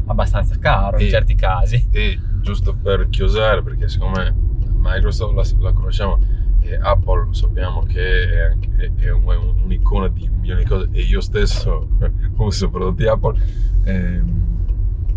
abbastanza 0.06 0.58
caro 0.58 0.96
e, 0.96 1.04
in 1.04 1.10
certi 1.10 1.34
casi. 1.34 1.88
E 1.92 2.18
giusto 2.40 2.74
per 2.74 3.08
chiusare, 3.08 3.62
perché 3.62 3.88
siccome 3.88 4.34
Microsoft 4.76 5.34
la, 5.34 5.68
la 5.68 5.72
conosciamo, 5.72 6.18
e 6.62 6.78
Apple 6.80 7.28
sappiamo 7.32 7.82
che 7.82 8.30
è, 8.30 8.40
anche, 8.42 8.92
è 8.96 9.10
un, 9.10 9.54
un'icona 9.64 10.08
di 10.08 10.28
milioni 10.28 10.62
di 10.62 10.68
cose 10.68 10.88
e 10.92 11.02
io 11.02 11.20
stesso 11.20 11.88
uso 12.36 12.70
prodotti 12.70 13.04
Apple 13.06 13.40
ehm, 13.84 14.50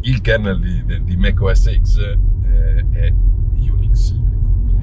il 0.02 0.22
kernel 0.22 0.60
di, 0.60 1.04
di 1.04 1.16
Mac 1.16 1.40
OS 1.42 1.80
X 1.82 1.98
eh, 2.00 2.86
è 2.92 3.14
Unix 3.60 4.16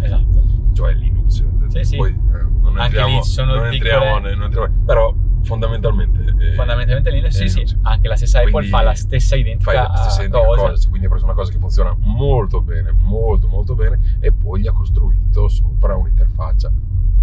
esatto 0.00 0.44
cioè 0.72 0.94
Linux 0.94 1.44
sì, 1.66 1.84
sì. 1.84 1.96
poi 1.96 2.10
eh, 2.10 2.60
non, 2.60 2.78
entriamo, 2.78 3.20
non, 3.38 3.66
entriamo, 3.66 4.18
non 4.18 4.42
entriamo 4.42 4.82
però 4.84 5.14
fondamentalmente 5.42 6.34
eh, 6.38 6.52
fondamentalmente 6.54 7.10
Linux 7.10 7.30
sì, 7.30 7.48
sì 7.48 7.78
anche 7.82 8.08
la 8.08 8.16
stessa 8.16 8.40
Apple 8.40 8.66
fa 8.66 8.82
la 8.82 8.94
stessa 8.94 9.36
identica, 9.36 9.72
la 9.72 9.96
stessa 9.96 10.22
identica 10.22 10.44
cosa. 10.44 10.68
cosa. 10.70 10.88
quindi 10.88 11.06
ha 11.06 11.10
preso 11.10 11.24
una 11.24 11.34
cosa 11.34 11.50
che 11.50 11.58
funziona 11.58 11.94
molto 11.98 12.60
bene 12.60 12.92
molto 12.92 13.48
molto 13.48 13.74
bene 13.74 14.18
e 14.20 14.32
poi 14.32 14.60
gli 14.60 14.66
ha 14.66 14.72
costruito 14.72 15.48
sopra 15.48 15.96
un'interfaccia 15.96 16.70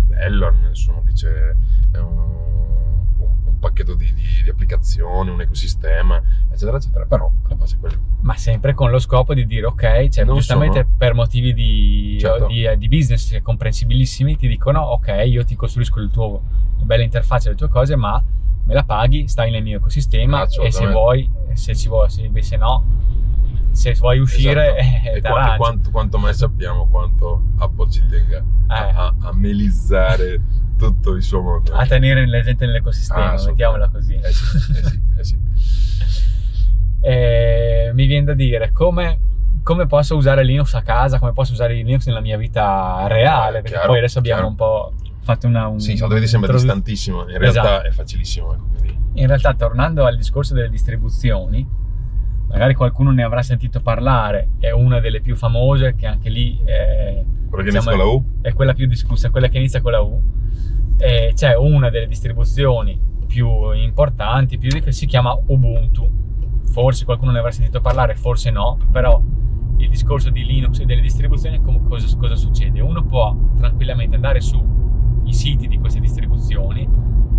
bella 0.08 0.50
nessuno 0.50 1.02
dice 1.06 1.56
è 1.92 1.98
un, 1.98 2.18
un, 2.18 3.30
un 3.46 3.60
pacchetto 3.60 3.94
di, 3.94 4.14
di, 4.14 4.44
di, 4.44 4.50
applicazioni 4.50 5.30
un 5.30 5.42
ecosistema 5.42 6.22
eccetera 6.60 6.78
eccetera 6.78 7.06
però 7.06 7.32
la 7.48 7.56
base 7.56 7.76
è 7.76 7.80
quella 7.80 7.98
ma 8.22 8.36
sempre 8.36 8.74
con 8.74 8.92
lo 8.92 9.00
scopo 9.00 9.34
di 9.34 9.46
dire 9.46 9.66
ok 9.66 10.10
cioè, 10.10 10.26
giustamente 10.26 10.82
sono... 10.82 10.96
per 10.98 11.14
motivi 11.14 11.54
di, 11.54 12.18
certo. 12.20 12.48
di, 12.48 12.68
di 12.78 12.88
business 12.90 13.42
comprensibilissimi 13.42 14.36
ti 14.36 14.48
dicono 14.48 14.82
ok 14.82 15.24
io 15.26 15.46
ti 15.46 15.56
costruisco 15.56 16.00
il 16.02 16.10
tuo 16.10 16.42
bella 16.82 17.04
interfaccia 17.04 17.50
le 17.50 17.56
tue 17.56 17.70
cose 17.70 17.96
ma 17.96 18.22
me 18.66 18.74
la 18.74 18.84
paghi 18.84 19.28
stai 19.28 19.52
nel 19.52 19.64
mio 19.64 19.78
ecosistema 19.78 20.46
e 20.46 20.72
se 20.72 20.88
vuoi 20.88 21.30
se 21.54 21.76
ci 21.76 21.88
vuoi 21.88 22.10
se, 22.10 22.30
se 22.42 22.58
no 22.58 22.98
se 23.72 23.94
vuoi 23.94 24.20
uscire 24.20 24.78
esatto. 24.78 25.10
eh, 25.10 25.18
e 25.18 25.22
quanto, 25.22 25.56
quanto, 25.58 25.92
quanto, 25.92 26.18
mai 26.18 26.34
sappiamo 26.34 26.88
quanto 26.88 27.44
Apple 27.58 27.90
ci 27.90 28.06
tenga 28.08 28.38
eh. 28.38 28.44
a, 28.68 29.16
a, 29.22 29.34
melizzare 29.34 30.42
tutto 30.78 31.14
il 31.14 31.24
suo 31.24 31.42
mondo 31.42 31.74
a 31.74 31.86
tenere 31.86 32.28
la 32.28 32.42
gente 32.42 32.66
nell'ecosistema 32.66 33.32
ah, 33.32 33.44
mettiamola 33.44 33.90
così 33.90 34.16
eh 34.16 34.32
sì, 34.32 34.44
eh 34.76 34.84
sì, 34.84 35.02
eh 35.18 35.24
sì. 35.24 36.28
Eh, 37.02 37.92
mi 37.94 38.06
viene 38.06 38.26
da 38.26 38.34
dire 38.34 38.72
come, 38.72 39.20
come, 39.64 39.86
posso 39.86 40.16
usare 40.16 40.44
Linux 40.44 40.74
a 40.74 40.82
casa 40.82 41.18
come 41.18 41.32
posso 41.32 41.54
usare 41.54 41.74
Linux 41.74 42.08
nella 42.08 42.20
mia 42.20 42.38
vita 42.38 43.06
reale 43.08 43.62
perché 43.62 43.72
chiaro, 43.72 43.88
poi 43.88 43.98
adesso 44.00 44.20
abbiamo 44.20 44.42
chiaro. 44.42 44.52
un 44.52 44.56
po' 44.56 44.94
fatto 45.22 45.48
una 45.48 45.68
un, 45.68 45.80
sì, 45.80 45.96
dovete 45.96 46.28
sembra 46.28 46.52
introdu- 46.52 46.76
distantissimo 46.76 47.22
in 47.30 47.38
realtà 47.38 47.62
esatto. 47.62 47.88
è 47.88 47.92
facilissimo 47.92 48.54
ecco, 48.54 48.94
in 49.14 49.28
realtà 49.28 49.54
tornando 49.54 50.06
al 50.06 50.18
discorso 50.18 50.54
delle 50.54 50.70
distribuzioni 50.70 51.66
magari 52.50 52.74
qualcuno 52.74 53.12
ne 53.12 53.24
avrà 53.24 53.42
sentito 53.44 53.80
parlare, 53.80 54.50
è 54.60 54.72
una 54.72 55.00
delle 55.00 55.22
più 55.22 55.36
famose, 55.36 55.96
che 55.96 56.08
anche 56.08 56.30
lì 56.30 56.60
è, 56.66 57.24
quella 57.50 57.64
diciamo? 57.64 58.26
È 58.42 58.54
quella 58.54 58.74
più 58.74 58.88
discussa, 58.88 59.30
quella 59.30 59.48
che 59.48 59.58
inizia 59.58 59.82
con 59.82 59.92
la 59.92 60.02
U. 60.02 60.22
E 60.98 61.32
c'è 61.36 61.56
una 61.56 61.90
delle 61.90 62.08
distribuzioni 62.08 63.00
più 63.28 63.72
importanti, 63.72 64.58
più 64.58 64.70
di 64.70 64.82
che 64.82 64.92
si 64.92 65.06
chiama 65.06 65.38
Ubuntu. 65.48 66.28
Forse 66.70 67.06
qualcuno 67.06 67.32
ne 67.32 67.40
avrà 67.40 67.52
sentito 67.52 67.82
parlare, 67.82 68.16
forse 68.16 68.52
no, 68.52 68.78
però 68.92 69.22
il 69.78 69.90
discorso 69.90 70.30
di 70.30 70.46
Linux 70.46 70.80
e 70.80 70.86
delle 70.86 71.02
distribuzioni 71.02 71.62
cosa, 71.62 72.16
cosa 72.18 72.36
succede? 72.36 72.80
Uno 72.82 73.04
può 73.04 73.36
tranquillamente 73.58 74.16
andare 74.16 74.42
sui 74.42 74.62
siti 75.30 75.68
di 75.68 75.78
queste 75.78 76.00
distribuzioni, 76.00 76.88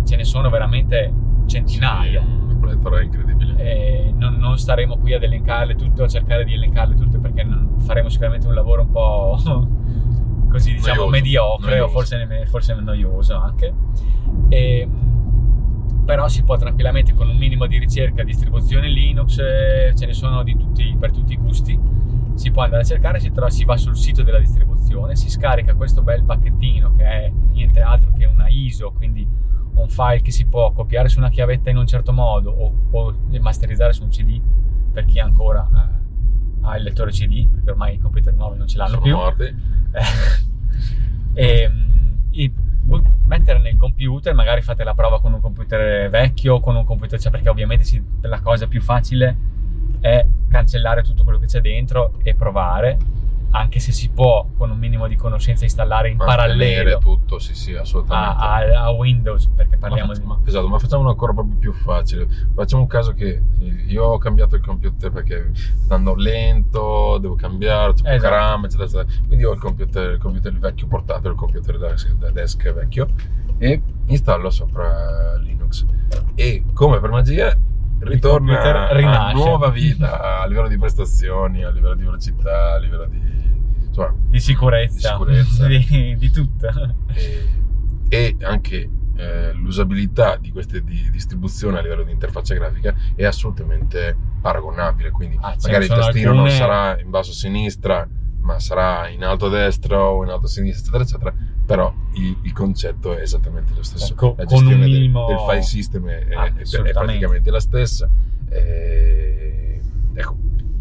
ce 0.05 0.15
ne 0.15 0.23
sono 0.23 0.49
veramente 0.49 1.13
centinaia. 1.45 2.21
Sì 2.21 2.41
pletora 2.61 3.01
incredibile. 3.01 3.55
Eh, 3.57 4.13
non, 4.15 4.35
non, 4.35 4.57
staremo 4.57 4.97
qui 4.97 5.13
ad 5.13 5.23
elencarle 5.23 5.75
tutte 5.75 6.03
o 6.03 6.05
a 6.05 6.07
cercare 6.07 6.45
di 6.45 6.53
elencarle 6.53 6.95
tutte 6.95 7.17
perché 7.17 7.45
faremo 7.79 8.07
sicuramente 8.07 8.47
un 8.47 8.53
lavoro 8.53 8.83
un 8.83 8.91
po' 8.91 9.39
così 10.47 10.73
diciamo 10.73 10.95
noioso, 10.95 11.09
mediocre 11.09 11.69
noioso. 11.71 11.85
o 11.85 11.87
forse, 11.89 12.45
forse 12.47 12.75
noioso 12.75 13.35
anche. 13.35 13.73
E, 14.49 14.87
però 16.05 16.27
si 16.27 16.43
può 16.43 16.57
tranquillamente 16.57 17.13
con 17.13 17.29
un 17.29 17.37
minimo 17.37 17.67
di 17.67 17.77
ricerca, 17.77 18.23
distribuzione 18.23 18.87
Linux, 18.89 19.37
eh, 19.37 19.93
ce 19.95 20.05
ne 20.05 20.13
sono 20.13 20.43
tutti, 20.43 20.95
per 20.99 21.11
tutti 21.11 21.33
i 21.33 21.37
gusti, 21.37 21.79
si 22.35 22.51
può 22.51 22.63
andare 22.63 22.81
a 22.81 22.85
cercare, 22.85 23.19
si, 23.19 23.31
trova, 23.31 23.49
si 23.49 23.65
va 23.65 23.77
sul 23.77 23.95
sito 23.95 24.23
della 24.23 24.39
distribuzione, 24.39 25.15
si 25.15 25.29
scarica 25.29 25.73
questo 25.75 26.01
bel 26.01 26.23
pacchettino 26.23 26.93
che 26.93 27.03
è 27.03 27.31
niente 27.51 27.81
altro 27.81 28.11
che 28.17 28.25
una 28.25 28.47
ISO, 28.47 28.91
quindi 28.91 29.27
un 29.73 29.87
file 29.87 30.21
che 30.21 30.31
si 30.31 30.45
può 30.45 30.71
copiare 30.71 31.07
su 31.07 31.19
una 31.19 31.29
chiavetta 31.29 31.69
in 31.69 31.77
un 31.77 31.87
certo 31.87 32.11
modo 32.11 32.51
o, 32.51 32.73
o 32.91 33.15
masterizzare 33.39 33.93
su 33.93 34.03
un 34.03 34.09
CD 34.09 34.41
per 34.91 35.05
chi 35.05 35.19
ancora 35.19 35.67
eh, 35.73 35.99
ha 36.61 36.77
il 36.77 36.83
lettore 36.83 37.11
CD, 37.11 37.47
perché 37.47 37.71
ormai 37.71 37.95
i 37.95 37.97
computer 37.97 38.33
nuovi 38.33 38.57
non 38.57 38.67
ce 38.67 38.77
l'hanno 38.77 38.89
Sono 38.89 39.01
più. 39.01 39.15
morti. 39.15 39.55
e, 41.33 41.71
e, 42.31 42.51
mettere 43.25 43.59
nel 43.59 43.77
computer, 43.77 44.33
magari 44.33 44.61
fate 44.61 44.83
la 44.83 44.93
prova 44.93 45.21
con 45.21 45.33
un 45.33 45.41
computer 45.41 46.09
vecchio, 46.09 46.59
con 46.59 46.75
un 46.75 46.83
computer, 46.83 47.19
cioè 47.19 47.31
perché 47.31 47.49
ovviamente 47.49 47.83
si, 47.83 48.03
la 48.21 48.39
cosa 48.41 48.67
più 48.67 48.81
facile 48.81 49.37
è 49.99 50.25
cancellare 50.49 51.03
tutto 51.03 51.23
quello 51.23 51.39
che 51.39 51.45
c'è 51.45 51.61
dentro 51.61 52.13
e 52.23 52.33
provare 52.33 52.97
anche 53.51 53.79
se 53.79 53.91
si 53.91 54.09
può 54.09 54.47
con 54.57 54.69
un 54.71 54.77
minimo 54.77 55.07
di 55.07 55.15
conoscenza 55.15 55.63
installare 55.65 56.09
in 56.09 56.17
parallelo 56.17 56.97
tutto, 56.99 57.37
sì, 57.39 57.53
sì, 57.53 57.75
a, 57.75 57.81
assolutamente. 57.81 58.75
a- 58.75 58.89
Windows, 58.91 59.47
perché 59.47 59.75
Ma 59.77 59.87
parliamo 59.87 60.13
fac- 60.13 60.21
di... 60.21 60.27
ma- 60.27 60.39
esatto, 60.45 60.67
ma 60.67 60.79
facciamo 60.79 61.09
ancora 61.09 61.33
proprio 61.33 61.55
più 61.57 61.73
facile. 61.73 62.27
Facciamo 62.53 62.83
un 62.83 62.87
caso 62.87 63.13
che 63.13 63.41
io 63.87 64.03
ho 64.03 64.17
cambiato 64.17 64.55
il 64.55 64.61
computer 64.63 65.11
perché 65.11 65.51
sta 65.53 65.95
andando 65.95 66.21
lento, 66.21 67.17
devo 67.19 67.35
cambiare, 67.35 67.93
c'è 67.93 68.13
Esatto. 68.15 68.33
RAM, 68.33 68.65
eccetera, 68.65 68.83
eccetera. 68.85 69.05
Quindi 69.27 69.43
ho 69.45 69.51
il 69.53 69.59
computer, 69.59 70.11
il 70.11 70.17
computer 70.19 70.57
vecchio 70.57 70.87
portatile, 70.87 71.29
il 71.29 71.35
computer 71.35 71.77
da, 71.77 71.93
da 72.19 72.29
desk 72.31 72.71
vecchio 72.73 73.07
e 73.57 73.81
installo 74.07 74.49
sopra 74.49 75.35
Linux. 75.37 75.85
E 76.35 76.63
come 76.73 76.99
per 76.99 77.09
magia 77.09 77.55
ritorna 78.01 78.89
a 78.89 79.31
nuova 79.31 79.69
vita 79.69 80.41
a 80.41 80.45
livello 80.47 80.67
di 80.67 80.77
prestazioni, 80.77 81.63
a 81.63 81.69
livello 81.69 81.95
di 81.95 82.03
velocità, 82.03 82.73
a 82.73 82.77
livello 82.77 83.05
di... 83.05 83.19
insomma, 83.87 84.13
di 84.27 84.39
sicurezza, 84.39 85.17
Di 85.17 85.43
sicurezza. 85.43 85.67
di, 85.67 86.15
di 86.17 86.29
tutto. 86.31 86.67
e, 87.13 87.47
e 88.09 88.35
anche 88.41 88.89
eh, 89.15 89.53
l'usabilità 89.53 90.37
di 90.37 90.51
queste 90.51 90.83
di- 90.83 91.09
distribuzioni 91.11 91.77
a 91.77 91.81
livello 91.81 92.03
di 92.03 92.11
interfaccia 92.11 92.53
grafica 92.55 92.95
è 93.15 93.23
assolutamente 93.25 94.17
paragonabile. 94.41 95.11
Quindi 95.11 95.37
Ah, 95.39 95.55
magari 95.61 95.85
il 95.85 95.89
tastino 95.91 96.29
non 96.33 96.45
alcune- 96.45 96.57
sarà 96.57 96.99
in 96.99 97.09
basso 97.09 97.31
a 97.31 97.33
sinistra, 97.35 98.07
ma 98.41 98.59
sarà 98.59 99.07
in 99.09 99.23
alto 99.23 99.45
a 99.47 99.49
destra 99.49 100.03
o 100.03 100.23
in 100.23 100.29
alto 100.29 100.45
a 100.45 100.49
sinistra, 100.49 100.99
eccetera, 100.99 101.29
eccetera. 101.29 101.49
Però 101.65 101.93
il, 102.13 102.37
il 102.41 102.53
concetto 102.53 103.15
è 103.15 103.21
esattamente 103.21 103.73
lo 103.75 103.83
stesso. 103.83 104.13
Co- 104.15 104.35
la 104.37 104.43
con 104.45 104.57
un 104.57 104.59
gestione 104.63 104.83
del- 104.83 104.91
minimo- 104.99 105.25
del, 105.27 105.39
file 105.39 105.61
system 105.61 106.07
è, 106.09 106.27
Ah, 106.35 106.45
è- 106.47 106.53
è 106.53 106.91
praticamente 106.91 107.51
la 107.51 107.59
stessa. 107.59 108.09
Eh, 108.49 109.81
ecco, 110.13 110.35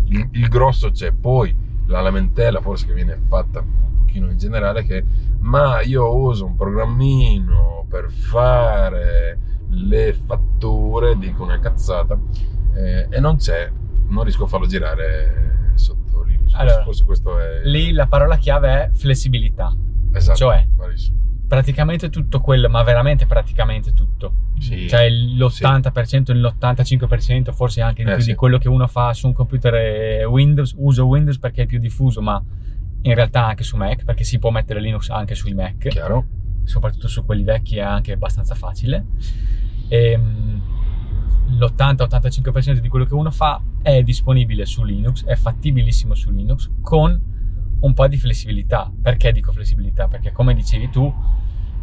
il, 0.07 0.29
il 0.33 0.49
grosso 0.49 0.91
c'è. 0.91 1.13
Poi 1.13 1.55
la 1.87 2.01
lamentela, 2.01 2.61
forse 2.61 2.87
che 2.87 2.93
viene 2.95 3.19
fatta 3.29 3.61
un 3.61 4.05
pochino 4.05 4.31
in 4.31 4.39
generale, 4.39 4.85
che 4.85 5.05
ma 5.41 5.81
io 5.83 6.15
uso 6.15 6.45
un 6.45 6.57
programmino 6.57 7.85
per 7.89 8.11
fare 8.11 9.39
le 9.69 10.13
fatture, 10.27 11.17
dico 11.17 11.43
una 11.45 11.59
cazzata, 11.61 12.19
eh, 12.75 13.07
e 13.09 13.21
non 13.21 13.37
c'è, 13.37 13.71
non 14.09 14.25
riesco 14.25 14.45
a 14.45 14.49
farlo 14.49 14.67
girare. 14.67 15.49
Allora, 16.53 16.83
forse 16.83 17.05
questo 17.05 17.39
è... 17.39 17.61
Lì 17.65 17.93
la 17.93 18.07
parola 18.07 18.37
chiave 18.37 18.69
è 18.85 18.91
flessibilità. 18.93 19.75
esatto, 20.13 20.37
cioè- 20.39 20.67
bravissimo. 20.75 21.19
Praticamente 21.47 22.11
tutto 22.11 22.41
quello, 22.41 22.69
ma 22.69 22.83
veramente 22.85 23.27
praticamente 23.27 23.93
tutto. 23.93 24.35
Sì. 24.61 24.89
Cioè 24.89 25.09
l'80%, 25.11 26.33
l'85%, 26.33 27.53
forse 27.53 27.81
anche 27.83 28.05
di 28.05 28.11
Eh, 28.11 28.15
più 28.15 28.23
sì. 28.23 28.31
di 28.31 28.37
quello 28.37 28.59
che 28.59 28.69
uno 28.69 28.87
fa 28.87 29.13
su 29.15 29.27
un 29.27 29.33
computer 29.33 30.25
Windows. 30.27 30.75
Uso 30.77 31.07
Windows 31.07 31.39
perché 31.39 31.63
è 31.63 31.67
più 31.67 31.81
diffuso, 31.81 32.21
ma 32.23 32.41
in 33.03 33.15
realtà 33.15 33.47
anche 33.47 33.65
su 33.65 33.77
Mac, 33.77 34.05
perché 34.05 34.23
si 34.23 34.39
può 34.39 34.51
mettere 34.51 34.81
Linux 34.81 35.09
anche 35.09 35.35
sui 35.35 35.53
Mac. 35.55 35.89
Chiaro? 35.89 36.25
soprattutto 36.63 37.09
su 37.09 37.25
quelli 37.25 37.43
vecchi 37.43 37.79
è 37.79 37.81
anche 37.81 38.13
abbastanza 38.13 38.55
facile. 38.55 39.05
Ehm, 39.89 40.63
l'80-85% 41.51 42.79
di 42.79 42.89
quello 42.89 43.05
che 43.05 43.15
uno 43.15 43.31
fa 43.31 43.61
è 43.83 44.03
disponibile 44.03 44.67
su 44.67 44.85
Linux, 44.85 45.25
è 45.25 45.37
fattibilissimo 45.37 46.15
su 46.15 46.31
Linux 46.31 46.71
con 46.83 47.21
un 47.81 47.95
po' 47.95 48.07
di 48.09 48.17
flessibilità. 48.17 48.91
Perché 49.03 49.33
dico 49.33 49.53
flessibilità? 49.53 50.07
Perché 50.09 50.33
come 50.33 50.55
dicevi 50.55 50.91
tu, 50.91 51.13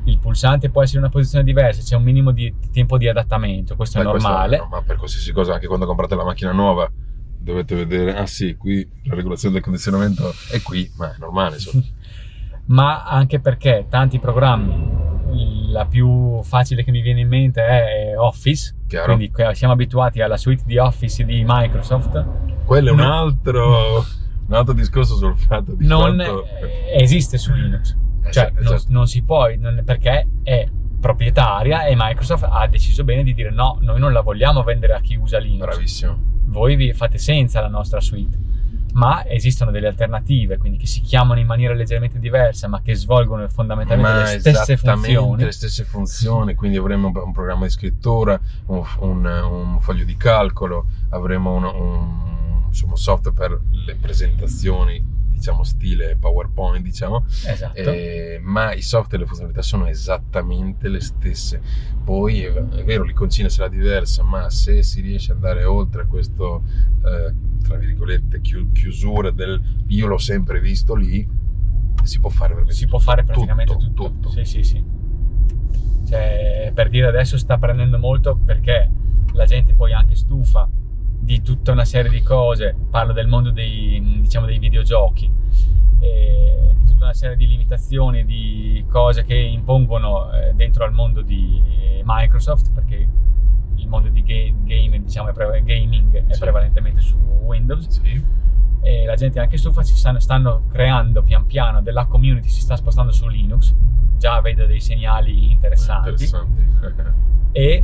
il 0.06 0.19
pulsante 0.19 0.69
può 0.69 0.82
essere 0.82 0.99
in 0.99 1.03
una 1.03 1.13
posizione 1.13 1.43
diversa, 1.43 1.82
c'è 1.82 1.95
un 1.95 2.03
minimo 2.03 2.32
di 2.32 2.53
tempo 2.71 2.97
di 2.97 3.08
adattamento, 3.08 3.75
questo 3.75 3.99
è 3.99 4.03
Beh, 4.03 4.12
questo 4.12 4.30
normale. 4.30 4.58
no, 4.58 4.67
ma 4.71 4.82
per 4.82 4.95
qualsiasi 4.95 5.32
cosa, 5.34 5.53
anche 5.53 5.67
quando 5.67 5.86
comprate 5.86 6.15
la 6.15 6.23
macchina 6.23 6.51
nuova, 6.51 6.89
dovete 7.38 7.75
vedere, 7.75 8.15
ah 8.15 8.25
sì, 8.25 8.56
qui 8.56 8.88
la 9.03 9.15
regolazione 9.15 9.56
del 9.56 9.63
condizionamento 9.63 10.32
è 10.51 10.62
qui, 10.62 10.89
ma 10.97 11.13
è 11.13 11.17
normale, 11.19 11.56
insomma. 11.56 11.84
ma 12.67 13.03
anche 13.03 13.39
perché 13.39 13.88
tanti 13.89 14.19
programmi, 14.19 15.16
la 15.69 15.86
più 15.86 16.41
facile 16.43 16.84
che 16.84 16.91
mi 16.91 17.02
viene 17.02 17.21
in 17.21 17.28
mente 17.28 17.62
è 17.65 18.13
Office, 18.17 18.76
Chiaro? 18.88 19.15
quindi 19.15 19.32
siamo 19.54 19.73
abituati 19.73 20.21
alla 20.21 20.38
suite 20.38 20.63
di 20.65 20.78
Office 20.78 21.23
di 21.23 21.43
Microsoft, 21.45 22.26
Quello 22.65 22.89
è 22.89 22.91
un 22.91 22.97
No. 22.97 23.13
altro, 23.13 23.97
un 24.47 24.54
altro 24.54 24.73
discorso 24.73 25.15
sul 25.15 25.38
fatto 25.38 25.73
di 25.73 25.86
non 25.88 26.15
quanto... 26.15 26.45
esiste 26.97 27.38
su 27.38 27.54
Linux, 27.54 27.95
Eh, 28.23 28.32
cioè 28.32 28.45
esatto, 28.45 28.63
non, 28.63 28.73
esatto. 28.73 28.91
non 28.93 29.08
si 29.08 29.21
può, 29.23 29.47
non- 29.58 29.82
perché 29.86 30.28
è 30.43 30.67
proprietaria 31.00 31.86
e 31.86 31.93
Microsoft 31.95 32.45
ha 32.50 32.67
deciso 32.67 33.04
bene 33.04 33.23
di 33.23 33.34
dire 33.34 33.52
no, 33.52 33.78
noi 33.82 34.00
non 34.00 34.12
la 34.12 34.21
vogliamo 34.21 34.63
vendere 34.63 34.93
a 34.93 35.00
chi 35.00 35.15
usa 35.15 35.38
Linux, 35.38 35.60
Bravissimo. 35.65 36.17
voi 36.45 36.76
vi 36.76 36.91
fate 36.93 37.17
senza 37.17 37.62
la 37.62 37.67
nostra 37.69 38.02
suite. 38.02 38.38
Ma 38.98 39.24
esistono 39.28 39.70
delle 39.70 39.86
alternative, 39.88 40.58
quindi 40.58 40.80
che 40.80 40.88
si 40.88 41.02
chiamano 41.02 41.40
in 41.40 41.46
maniera 41.46 41.74
leggermente 41.76 42.18
diversa, 42.18 42.68
ma 42.68 42.82
che 42.82 42.96
svolgono 42.96 43.48
fondamentalmente 43.48 44.12
Ma 44.12 44.32
le 44.32 44.40
stesse 44.40 44.76
funzioni. 44.76 45.44
le 45.44 45.52
stesse 45.52 45.84
funzioni, 45.84 46.56
quindi 46.56 46.78
avremo 46.78 47.08
un, 47.10 47.16
un 47.16 47.32
programma 47.32 47.66
di 47.66 47.70
scrittura, 47.72 48.40
un, 48.68 48.84
un- 49.00 49.26
un 49.26 49.80
foglio 49.80 50.04
di 50.04 50.18
calcolo, 50.18 50.88
avremo 51.10 51.54
un, 51.54 51.64
un- 51.66 52.66
insomma, 52.70 52.96
software 52.96 53.36
per 53.38 53.60
le 53.86 53.96
presentazioni, 53.96 55.16
diciamo 55.38 55.63
stile 55.63 56.17
PowerPoint, 56.19 56.84
diciamo, 56.84 57.26
Esatto. 57.45 57.78
Eh, 57.80 58.39
ma 58.41 58.73
i 58.73 58.82
software 58.82 59.17
e 59.17 59.19
le 59.19 59.26
funzionalità 59.26 59.62
sono 59.62 59.88
esattamente 59.88 60.89
le 60.89 61.00
stesse. 61.00 61.62
Poi 62.04 62.43
è, 62.43 62.52
è 62.52 62.84
vero, 62.84 63.04
l'iconcina 63.04 63.50
sarà 63.50 63.69
diversa, 63.69 64.23
ma 64.23 64.50
se 64.50 64.84
si 64.84 65.02
riesce 65.02 65.32
ad 65.32 65.38
andare 65.38 65.63
oltre 65.63 66.08
questo, 66.08 66.63
eh, 67.04 67.34
tra 67.63 67.78
virgolette, 67.78 68.41
chiu- 68.41 68.71
chiusura 68.71 69.30
del 69.32 69.62
io 69.88 70.08
l'ho 70.08 70.17
sempre 70.17 70.60
visto 70.60 70.95
lì, 70.95 71.28
si 72.04 72.19
può 72.19 72.30
fare 72.30 72.54
veramente 72.54 72.76
si 72.78 72.88
può 72.88 72.97
tutto, 72.97 73.10
fare 73.12 73.23
praticamente 73.23 73.76
tutto. 73.78 74.04
tutto. 74.10 74.30
Sì, 74.30 74.43
sì, 74.43 74.63
sì. 74.63 74.84
Cioè, 76.08 76.71
per 76.73 76.89
dire 76.89 77.08
adesso 77.08 77.38
sta 77.38 77.58
prendendo 77.58 78.00
molto 78.00 78.38
perché 78.38 78.89
la 79.34 79.45
gente 79.45 79.73
poi 79.73 79.93
anche 79.93 80.15
stufa 80.15 80.69
di 81.28 81.42
tutta 81.42 81.74
una 81.74 81.84
serie 81.84 82.10
di 82.10 82.22
cose. 82.24 82.74
Parlo 82.90 83.12
del 83.12 83.28
mondo 83.28 83.52
dei, 83.52 84.02
diciamo, 84.22 84.46
dei 84.46 84.60
videogiochi, 84.60 85.30
e 86.00 86.74
di 86.80 86.86
tutta 86.90 87.04
una 87.04 87.13
serie 87.13 87.36
di 87.36 87.46
limitazioni, 87.48 88.24
di 88.24 88.86
cose 88.88 89.26
che 89.26 89.36
impongono 89.36 90.32
eh, 90.32 90.54
dentro 90.54 90.86
al 90.86 90.94
mondo 90.94 91.22
di 91.22 91.62
Microsoft, 92.06 92.72
perché 92.72 93.06
il 93.76 93.88
mondo 93.90 94.08
di 94.08 94.24
ga- 94.24 94.54
game, 94.63 95.04
diciamo, 95.04 95.30
è 95.30 95.34
pre- 95.34 95.62
gaming 95.66 96.28
è 96.28 96.34
Sì. 96.34 96.40
prevalentemente 96.40 97.02
su 97.02 97.18
Windows 97.18 97.90
Sì. 97.90 98.24
e 98.82 99.04
la 99.06 99.16
gente 99.16 99.42
anche 99.42 99.58
stufa, 99.58 99.84
si 99.84 99.98
stanno, 99.98 100.20
stanno 100.20 100.63
creando 100.72 101.24
pian 101.24 101.46
piano 101.46 101.82
della 101.82 102.06
community, 102.06 102.48
si 102.48 102.62
sta 102.62 102.78
spostando 102.78 103.12
su 103.12 103.28
Linux, 103.28 103.76
già 104.18 104.40
vedo 104.40 104.66
dei 104.66 104.80
segnali 104.80 105.52
interessanti 105.52 106.10
Interessanti. 106.12 106.63
e, 107.52 107.84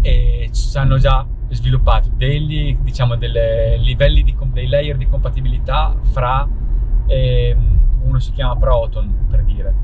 e 0.00 0.48
ci 0.52 0.76
hanno 0.78 0.98
già 0.98 1.26
sviluppato 1.50 2.08
degli, 2.14 2.76
diciamo, 2.80 3.14
livelli 3.14 4.22
di, 4.22 4.36
dei 4.52 4.66
layer 4.68 4.96
di 4.96 5.08
compatibilità 5.08 5.94
fra 6.12 6.46
ehm, 7.06 7.76
uno 8.04 8.18
si 8.18 8.32
chiama 8.32 8.56
Proton 8.56 9.26
per 9.30 9.42
dire, 9.44 9.74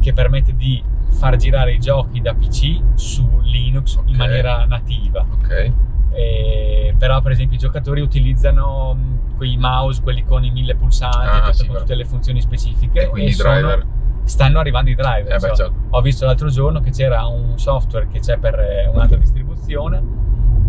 che 0.00 0.12
permette 0.12 0.54
di 0.56 0.82
far 1.10 1.36
girare 1.36 1.72
i 1.74 1.78
giochi 1.78 2.20
da 2.20 2.34
PC 2.34 2.80
su 2.94 3.40
Linux 3.42 3.96
Ok. 3.96 4.08
in 4.08 4.16
maniera 4.16 4.64
nativa. 4.66 5.24
ok. 5.30 5.72
Eh, 6.14 6.94
però 6.98 7.20
per 7.22 7.32
esempio 7.32 7.56
i 7.56 7.58
giocatori 7.58 8.00
utilizzano 8.02 8.92
mh, 8.94 9.36
quei 9.36 9.56
mouse, 9.56 10.02
quelli 10.02 10.24
con 10.24 10.44
i 10.44 10.50
mille 10.50 10.74
pulsanti, 10.74 11.48
Ah, 11.48 11.52
sì, 11.52 11.60
con 11.64 11.68
vero. 11.72 11.80
tutte 11.80 11.94
le 11.94 12.04
funzioni 12.04 12.40
specifiche 12.42 13.04
E 13.04 13.06
quindi 13.08 13.30
i 13.30 13.34
sono- 13.34 13.52
driver. 13.54 13.86
stanno 14.24 14.58
arrivando 14.58 14.90
i 14.90 14.94
driver. 14.94 15.32
Eh 15.32 15.38
beh, 15.38 15.40
Cioè, 15.40 15.54
certo. 15.56 15.72
Ho 15.90 16.00
visto 16.02 16.26
l'altro 16.26 16.48
giorno 16.48 16.80
che 16.80 16.90
c'era 16.90 17.24
un 17.26 17.58
software 17.58 18.08
che 18.08 18.20
c'è 18.20 18.36
per 18.38 18.54
eh, 18.58 18.88
un'altra 18.92 19.16
distribuzione 19.16 19.41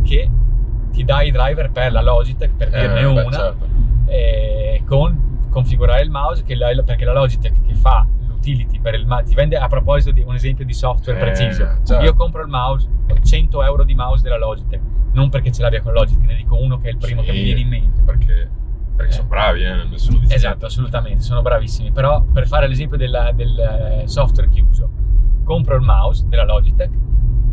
che 0.03 0.29
ti 0.91 1.03
dà 1.03 1.21
i 1.23 1.31
driver 1.31 1.71
per 1.71 1.91
la 1.91 2.01
Logitech, 2.01 2.55
per 2.55 2.69
dirne 2.69 2.99
Eh, 2.99 3.03
beh, 3.13 3.21
una, 3.21 3.31
certo. 3.37 3.65
eh, 4.05 4.83
con 4.85 5.31
configurare 5.49 6.01
il 6.01 6.09
mouse, 6.09 6.43
che 6.43 6.55
la- 6.55 6.69
perché 6.83 7.05
la 7.05 7.13
Logitech 7.13 7.61
che 7.65 7.73
fa 7.75 8.05
l'utility 8.27 8.79
per 8.79 8.95
il 8.95 9.05
mouse, 9.05 9.23
ti 9.25 9.35
vende 9.35 9.55
a 9.57 9.67
proposito 9.67 10.11
di 10.11 10.21
un 10.25 10.33
esempio 10.35 10.65
di 10.65 10.73
software 10.73 11.17
Eh, 11.19 11.21
preciso. 11.21 11.63
certo. 11.85 12.03
Io 12.03 12.13
compro 12.13 12.41
il 12.41 12.47
mouse, 12.49 12.87
ho 13.09 13.15
100 13.21 13.63
euro 13.63 13.83
di 13.83 13.93
mouse 13.95 14.21
della 14.23 14.37
Logitech, 14.37 14.81
non 15.13 15.29
perché 15.29 15.51
ce 15.51 15.61
l'abbia 15.61 15.81
con 15.81 15.93
Logitech, 15.93 16.25
ne 16.25 16.35
dico 16.35 16.59
uno 16.59 16.77
che 16.79 16.87
è 16.89 16.91
il 16.91 16.97
primo 16.97 17.21
Sì, 17.21 17.27
che 17.27 17.33
mi 17.33 17.43
viene 17.43 17.59
in 17.61 17.67
mente. 17.69 18.01
Perché, 18.01 18.49
perché 18.95 19.11
Eh. 19.11 19.15
sono 19.15 19.27
bravi, 19.27 19.63
eh, 19.63 19.83
nessuno 19.89 20.17
dice 20.19 20.35
Esatto, 20.35 20.65
assolutamente, 20.65 21.21
sono 21.21 21.41
bravissimi. 21.41 21.91
Però 21.91 22.21
per 22.21 22.47
fare 22.47 22.67
l'esempio 22.67 22.97
della- 22.97 23.31
del 23.31 23.57
eh, 24.03 24.07
software 24.07 24.49
chiuso, 24.49 24.89
compro 25.43 25.75
il 25.75 25.81
mouse 25.81 26.25
della 26.27 26.45
Logitech, 26.45 26.91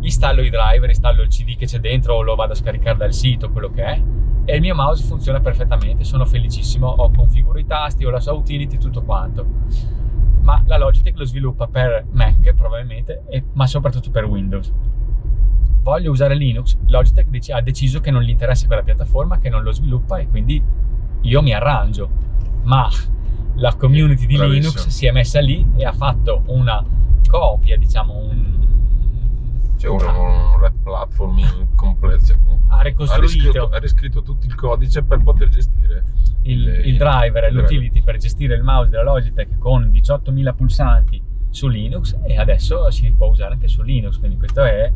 installo 0.01 0.41
i 0.41 0.49
driver, 0.49 0.89
installo 0.89 1.21
il 1.21 1.29
CD 1.29 1.55
che 1.55 1.65
c'è 1.65 1.79
dentro 1.79 2.15
o 2.15 2.21
lo 2.21 2.35
vado 2.35 2.53
a 2.53 2.55
scaricare 2.55 2.97
dal 2.97 3.13
sito, 3.13 3.49
quello 3.49 3.69
che 3.69 3.83
è, 3.83 4.01
e 4.45 4.55
il 4.55 4.61
mio 4.61 4.75
mouse 4.75 5.03
funziona 5.03 5.39
perfettamente, 5.39 6.03
sono 6.03 6.25
felicissimo, 6.25 6.87
ho 6.87 7.11
configuro 7.11 7.59
i 7.59 7.65
tasti, 7.65 8.05
ho 8.05 8.09
la 8.09 8.19
sua 8.19 8.33
utility, 8.33 8.77
tutto 8.77 9.03
quanto. 9.03 9.45
Ma 10.41 10.63
la 10.65 10.77
Logitech 10.77 11.17
lo 11.17 11.25
sviluppa 11.25 11.67
per 11.67 12.05
Mac 12.11 12.53
probabilmente, 12.53 13.23
e- 13.29 13.43
ma 13.53 13.67
soprattutto 13.67 14.09
per 14.09 14.25
Windows. 14.25 14.73
Voglio 15.83 16.11
usare 16.11 16.35
Linux, 16.35 16.77
Logitech 16.87 17.27
dec- 17.29 17.51
ha 17.51 17.61
deciso 17.61 17.99
che 17.99 18.11
non 18.11 18.21
gli 18.21 18.29
interessa 18.29 18.67
quella 18.67 18.83
piattaforma, 18.83 19.39
che 19.39 19.49
non 19.49 19.63
lo 19.63 19.71
sviluppa 19.71 20.17
e 20.17 20.27
quindi 20.27 20.61
io 21.21 21.41
mi 21.41 21.53
arrangio 21.53 22.21
ma 22.63 22.89
la 23.55 23.73
community 23.75 24.25
di 24.25 24.35
Bravissimo. 24.35 24.69
Linux 24.69 24.87
si 24.87 25.05
è 25.05 25.11
messa 25.11 25.39
lì 25.39 25.65
e 25.75 25.85
ha 25.85 25.91
fatto 25.91 26.43
una 26.47 26.83
copia, 27.27 27.77
diciamo, 27.77 28.17
un... 28.17 28.60
C'è 29.81 29.87
un, 29.89 29.99
un 30.01 30.59
red 30.59 30.73
platform 30.83 31.75
completo. 31.75 32.25
cioè, 32.25 32.37
ha 32.69 32.81
ricostruito 32.81 33.69
ha 33.69 33.77
riscritto 33.79 34.21
tutto 34.21 34.45
il 34.45 34.55
codice 34.55 35.03
per 35.03 35.21
poter 35.21 35.49
gestire 35.49 36.03
il, 36.43 36.61
le- 36.63 36.77
il 36.81 36.97
driver 36.97 37.43
e 37.45 37.47
il 37.49 37.55
l'utility 37.55 38.01
per 38.03 38.17
gestire 38.17 38.55
il 38.55 38.63
mouse 38.63 38.89
della 38.89 39.03
Logitech 39.03 39.57
con 39.57 39.89
18.000 39.91 40.53
pulsanti 40.55 41.21
su 41.49 41.67
Linux 41.67 42.15
e 42.23 42.37
adesso 42.37 42.89
si 42.91 43.11
può 43.11 43.27
usare 43.27 43.53
anche 43.55 43.67
su 43.67 43.81
Linux, 43.81 44.17
quindi 44.19 44.37
questo 44.37 44.63
è 44.63 44.91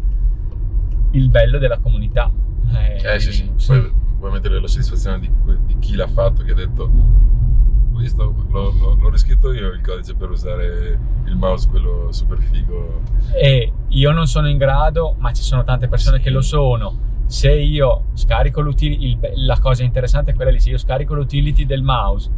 il 1.12 1.30
bello 1.30 1.58
della 1.58 1.78
comunità. 1.80 2.32
eh, 2.74 3.16
Eh 3.16 3.20
sì, 3.20 3.32
sì. 3.32 3.42
Linux. 3.44 3.68
Poi 3.68 3.94
vuoi 4.18 4.32
mettere 4.32 4.60
la 4.60 4.68
soddisfazione 4.68 5.20
di, 5.20 5.32
di 5.66 5.78
chi 5.80 5.96
l'ha 5.96 6.08
fatto, 6.08 6.44
che 6.44 6.52
ha 6.52 6.56
detto 6.56 6.84
"Ho 6.84 7.75
visto, 7.96 8.24
l'ho, 8.50 8.74
l'ho- 8.80 8.98
l'ho 9.00 9.10
riscritto 9.10 9.52
io 9.54 9.70
il 9.70 9.82
codice 9.82 10.16
per 10.16 10.30
usare 10.30 10.98
il 11.26 11.36
mouse, 11.36 11.68
quello 11.70 12.12
super 12.12 12.38
figo. 12.40 13.02
E 13.34 13.72
io 13.90 14.12
non 14.12 14.28
sono 14.28 14.48
in 14.50 14.58
grado, 14.58 15.16
ma 15.20 15.32
ci 15.34 15.42
sono 15.44 15.64
tante 15.64 15.88
persone 15.88 16.18
Sì. 16.18 16.24
che 16.24 16.30
lo 16.30 16.42
sono. 16.42 16.98
Se 17.28 17.52
io 17.52 18.06
scarico 18.14 18.62
l'utility, 18.62 19.06
il- 19.10 19.46
la 19.46 19.58
cosa 19.60 19.84
interessante 19.84 20.32
è 20.32 20.36
quella 20.36 20.52
lì, 20.52 20.60
se 20.60 20.70
io 20.70 20.78
scarico 20.78 21.14
l'utility 21.16 21.66
del 21.66 21.82
mouse 21.82 22.30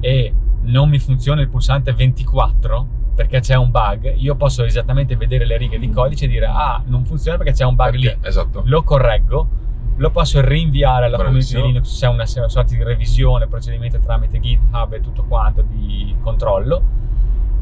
e 0.00 0.32
non 0.62 0.88
mi 0.88 0.98
funziona 0.98 1.40
il 1.40 1.48
pulsante 1.48 1.92
24 1.92 2.86
perché 3.14 3.38
c'è 3.40 3.54
un 3.54 3.70
bug, 3.70 4.12
io 4.16 4.34
posso 4.34 4.64
esattamente 4.64 5.14
vedere 5.14 5.46
le 5.46 5.56
righe 5.56 5.78
di 5.78 5.88
codice 5.90 6.24
e 6.24 6.28
dire 6.28 6.46
ah, 6.46 6.82
non 6.86 7.04
funziona 7.04 7.36
perché 7.38 7.52
c'è 7.52 7.64
un 7.64 7.76
bug 7.76 7.90
Perché? 7.92 8.18
lì. 8.20 8.26
Esatto. 8.26 8.62
Lo 8.64 8.82
correggo, 8.82 9.46
lo 9.96 10.10
posso 10.10 10.40
rinviare 10.40 11.06
alla 11.06 11.16
community 11.16 11.52
Bravissimo. 11.52 11.60
di 11.62 11.66
Linux, 11.68 11.98
c'è 11.98 12.08
una, 12.08 12.26
sorta 12.26 12.74
di 12.74 12.82
revisione, 12.82 13.46
procedimento 13.46 13.98
tramite 14.00 14.40
GitHub 14.40 14.92
e 14.92 15.00
tutto 15.00 15.24
quanto 15.24 15.62
di 15.62 16.14
controllo. 16.20 17.02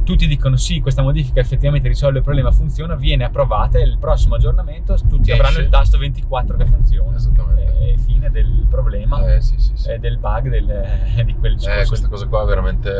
Tutti 0.04 0.26
dicono 0.26 0.56
sì, 0.56 0.80
questa 0.80 1.00
modifica 1.02 1.38
effettivamente 1.38 1.86
risolve 1.86 2.18
il 2.18 2.24
problema, 2.24 2.50
funziona, 2.50 2.96
viene 2.96 3.22
approvata 3.22 3.78
e 3.78 3.82
il 3.82 3.98
prossimo 3.98 4.34
aggiornamento 4.34 4.96
tutti 5.08 5.30
Esce. 5.30 5.40
avranno 5.40 5.58
il 5.58 5.68
tasto 5.68 5.96
24 5.98 6.56
che 6.56 6.64
funziona. 6.66 7.16
Esattamente. 7.16 7.60
E 7.92 7.98
fine 7.98 8.28
del 8.30 8.66
problema 8.68 9.24
Eh 9.34 9.40
sì, 9.40 9.54
sì, 9.58 9.70
sì. 9.74 9.90
e 9.90 9.98
del 10.00 10.18
bug 10.18 10.48
del- 10.48 10.84
di 11.24 11.34
quel 11.36 11.52
Eh, 11.52 11.56
discorso. 11.56 11.86
questa 11.88 12.08
cosa 12.08 12.26
qua 12.26 12.42
è 12.42 12.46
veramente, 12.46 12.90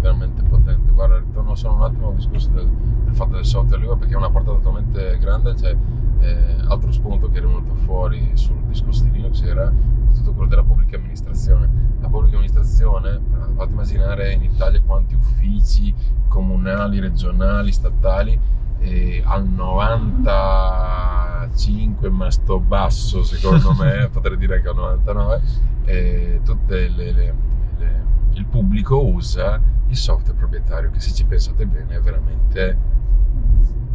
veramente 0.00 0.42
potente. 0.42 0.90
Guarda, 0.90 1.18
ritorno 1.18 1.54
solo 1.54 1.74
un 1.74 1.82
attimo 1.82 2.08
al 2.08 2.14
discorso 2.16 2.48
del, 2.50 2.66
del 3.04 3.14
fatto 3.14 3.34
del 3.34 3.44
software 3.44 3.80
libero 3.80 3.98
perché 3.98 4.14
è 4.14 4.16
una 4.16 4.30
portata 4.30 4.58
talmente 4.58 5.18
grande. 5.18 5.56
Cioè, 5.56 5.76
eh, 6.22 6.56
altro 6.68 6.92
spunto 6.92 7.28
che 7.30 7.38
è 7.38 7.42
venuto 7.42 7.74
fuori 7.74 8.30
sul 8.34 8.62
discorso 8.68 9.02
di 9.04 9.10
Linux 9.10 9.42
era 9.42 9.70
tutto 10.14 10.32
quello 10.32 10.48
della 10.48 10.62
pubblica 10.62 10.96
amministrazione. 10.96 11.68
La 12.00 12.08
pubblica 12.08 12.36
amministrazione, 12.36 13.10
eh, 13.14 13.20
fate 13.56 13.72
immaginare 13.72 14.32
in 14.32 14.42
Italia 14.42 14.80
quanti 14.82 15.14
uffici 15.14 15.94
comunali, 16.28 17.00
regionali, 17.00 17.72
statali, 17.72 18.38
e 18.78 19.22
al 19.24 19.46
95, 19.46 22.10
ma 22.10 22.30
sto 22.30 22.58
basso 22.58 23.22
secondo 23.22 23.72
me, 23.74 24.08
potrei 24.12 24.36
dire 24.36 24.56
anche 24.56 24.68
al 24.68 24.74
99, 24.74 25.40
eh, 25.84 26.40
tutte 26.44 26.88
le- 26.88 27.12
le- 27.12 27.34
le- 27.78 28.00
il 28.34 28.44
pubblico 28.46 29.04
usa 29.04 29.60
il 29.88 29.96
software 29.96 30.38
proprietario 30.38 30.90
che 30.90 31.00
se 31.00 31.12
ci 31.12 31.24
pensate 31.24 31.66
bene 31.66 31.96
è 31.96 32.00
veramente 32.00 32.78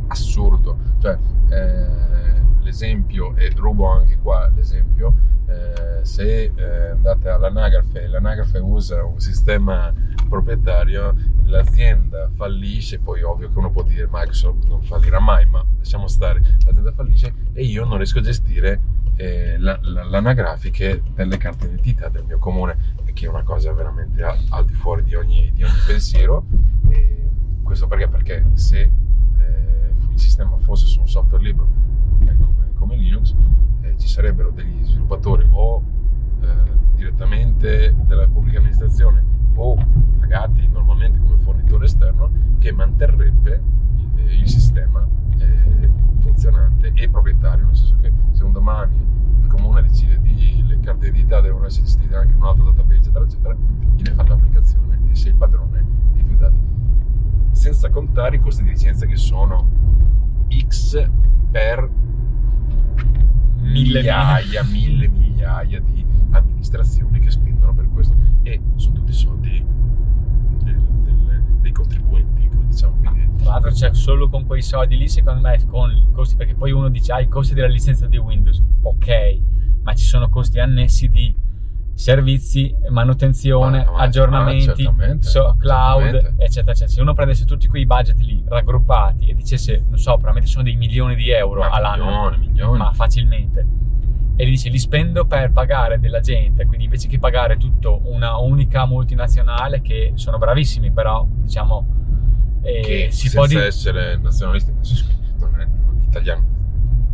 assurdo. 0.08 0.78
Cioè, 1.00 1.18
eh, 1.50 2.42
l'esempio, 2.62 3.36
e 3.36 3.52
rubo 3.56 3.88
anche 3.88 4.18
qua 4.18 4.50
l'esempio, 4.56 5.16
eh, 5.48 6.04
se 6.04 6.52
eh, 6.54 6.90
andate 6.90 7.30
all'anagrafe 7.30 8.04
e 8.04 8.08
l'anagrafe 8.08 8.58
usa 8.60 9.04
un 9.04 9.20
sistema 9.20 9.94
proprietario, 10.28 11.16
l'azienda 11.46 12.30
fallisce, 12.36 13.00
poi 13.00 13.22
ovvio 13.24 13.50
che 13.50 13.58
uno 13.58 13.72
può 13.72 13.84
dire 13.84 14.08
Microsoft 14.12 14.68
non 14.68 14.82
fallirà 14.82 15.20
mai, 15.20 15.46
ma 15.46 15.64
lasciamo 15.78 16.08
stare, 16.08 16.42
l'azienda 16.66 16.92
fallisce 16.92 17.34
e 17.54 17.64
io 17.64 17.86
non 17.86 17.98
riesco 17.98 18.20
a 18.20 18.22
gestire 18.22 18.82
eh, 19.16 19.58
la- 19.58 19.80
la- 19.82 20.04
l'anagrafiche 20.04 21.02
delle 21.16 21.38
carte 21.38 21.66
d'identità 21.68 22.10
del 22.10 22.24
mio 22.26 22.38
comune, 22.38 22.78
che 23.14 23.26
è 23.26 23.30
una 23.30 23.42
cosa 23.44 23.72
veramente 23.74 24.22
al, 24.22 24.38
al 24.50 24.66
di 24.66 24.74
fuori 24.74 25.02
di 25.04 25.16
ogni, 25.16 25.50
di 25.54 25.64
ogni 25.64 25.80
pensiero. 25.88 26.46
E 26.90 27.30
questo 27.64 27.88
perché? 27.88 28.08
Perché 28.10 28.46
se 28.54 28.92
sistema 30.20 30.58
fosse 30.58 30.88
su 30.88 31.00
un 31.00 31.08
software 31.08 31.44
libero 31.44 31.68
come, 32.18 32.38
come- 32.74 32.96
Linux, 32.96 33.34
eh, 33.82 33.96
ci 33.98 34.08
sarebbero 34.08 34.52
degli 34.52 34.84
sviluppatori 34.84 35.48
o 35.52 35.84
eh, 36.42 36.48
direttamente 36.96 37.96
dalla 38.06 38.28
pubblica 38.28 38.58
amministrazione 38.60 39.24
o 39.54 39.76
pagati 40.20 40.68
normalmente 40.68 41.20
come 41.20 41.38
fornitore 41.38 41.86
esterno 41.86 42.30
che 42.60 42.72
manterrebbe 42.72 43.62
il, 44.16 44.32
il 44.42 44.48
sistema 44.48 45.08
eh, 45.38 45.90
funzionante 46.20 46.92
e 46.94 47.10
proprietario, 47.10 47.66
nel 47.66 47.76
senso 47.76 47.96
che 48.02 48.12
se 48.32 48.44
un 48.44 48.52
domani 48.52 48.96
il 49.42 49.48
comune 49.48 49.82
decide 49.82 50.20
di 50.22 50.64
le 50.66 50.80
carte 50.80 51.06
d'identità 51.06 51.42
devono 51.42 51.66
essere 51.66 51.86
gestite 51.86 52.16
anche 52.16 52.32
in 52.32 52.38
un 52.38 52.48
altro 52.48 52.66
database, 52.66 53.00
eccetera, 53.00 53.26
eccetera, 53.26 53.56
viene 53.96 54.14
fatta 54.14 54.30
l'applicazione 54.30 55.00
e 55.10 55.16
sei 55.16 55.32
il 55.32 55.38
padrone 55.38 55.86
dei 56.14 56.24
tuoi 56.24 56.38
dati. 56.38 56.77
Senza 57.58 57.90
contare 57.90 58.36
i 58.36 58.40
costi 58.40 58.64
di 58.64 58.70
licenza 58.70 59.06
che 59.08 59.16
sono 59.18 59.68
X 60.68 61.10
per 61.52 61.90
Mille 63.62 64.00
migliaia, 64.00 64.64
mille 64.64 65.08
migliaia 65.10 65.80
di 65.82 66.06
amministrazioni 66.32 67.20
che 67.20 67.30
spendono 67.32 67.74
per 67.74 67.90
questo 67.92 68.16
e 68.44 68.62
sono 68.76 68.96
tutti 68.96 69.12
soldi 69.12 69.66
del- 70.64 70.82
del- 71.04 71.44
dei 71.62 71.72
contribuenti, 71.72 72.48
come 72.48 72.68
diciamo. 72.70 72.96
Quindi, 73.00 73.28
Tra 73.42 73.52
l'altro 73.54 73.72
c'è 73.72 73.94
solo 73.94 74.30
con 74.30 74.46
quei 74.46 74.62
soldi 74.62 74.96
lì, 74.96 75.10
secondo 75.10 75.42
me, 75.42 75.60
con 75.66 75.90
i 75.92 76.08
costi, 76.14 76.36
perché 76.36 76.54
poi 76.54 76.72
uno 76.72 76.90
dice, 76.90 77.12
ah, 77.12 77.20
i 77.20 77.28
costi 77.28 77.54
della 77.56 77.68
licenza 77.68 78.06
di 78.08 78.18
Windows, 78.18 78.64
ok, 78.84 79.40
ma 79.84 79.94
ci 79.94 80.06
sono 80.06 80.30
costi 80.30 80.60
annessi 80.60 81.10
di 81.10 81.34
servizi, 81.98 82.76
manutenzione, 82.90 83.84
Ma- 83.84 83.92
ma- 83.92 83.98
aggiornamenti, 83.98 84.68
ma 84.68 84.76
certamente, 84.76 85.28
so- 85.28 85.56
cloud, 85.58 86.04
certamente. 86.12 86.44
eccetera, 86.44 86.72
eccetera. 86.72 86.92
Se 86.92 87.02
uno 87.02 87.14
prendesse 87.16 87.46
tutti 87.46 87.68
quei 87.68 87.88
budget 87.88 88.20
lì 88.20 88.44
raggruppati 88.48 89.26
e 89.30 89.34
dicesse, 89.34 89.84
non 89.88 89.98
so, 89.98 90.12
probabilmente 90.12 90.48
sono 90.48 90.64
dei 90.64 90.76
milioni 90.76 91.16
di 91.16 91.32
euro 91.32 91.64
all'anno, 91.68 92.06
milioni, 92.06 92.38
milioni. 92.50 92.78
ma 92.78 92.92
facilmente. 92.94 93.68
E 94.36 94.46
gli 94.46 94.50
dice 94.52 94.70
li 94.70 94.78
spendo 94.78 95.26
per 95.26 95.52
pagare 95.52 96.00
della 96.00 96.20
gente, 96.20 96.68
quindi 96.68 96.84
invece 96.86 97.08
che 97.08 97.18
pagare 97.18 97.58
tutto 97.58 98.02
una 98.04 98.38
unica 98.38 98.86
multinazionale 98.86 99.82
che 99.82 100.12
sono 100.14 100.38
bravissimi, 100.38 100.92
però 100.92 101.26
diciamo 101.28 101.96
eh, 102.62 102.82
che 102.82 103.08
si 103.10 103.22
senza 103.22 103.38
può 103.38 103.48
dire 103.48 103.66
essere 103.66 104.18
nazionalisti, 104.18 104.72
che 104.72 105.16
non 105.40 105.60
è 105.60 105.66
non 105.66 106.00
è 106.00 106.04
italiano, 106.06 106.44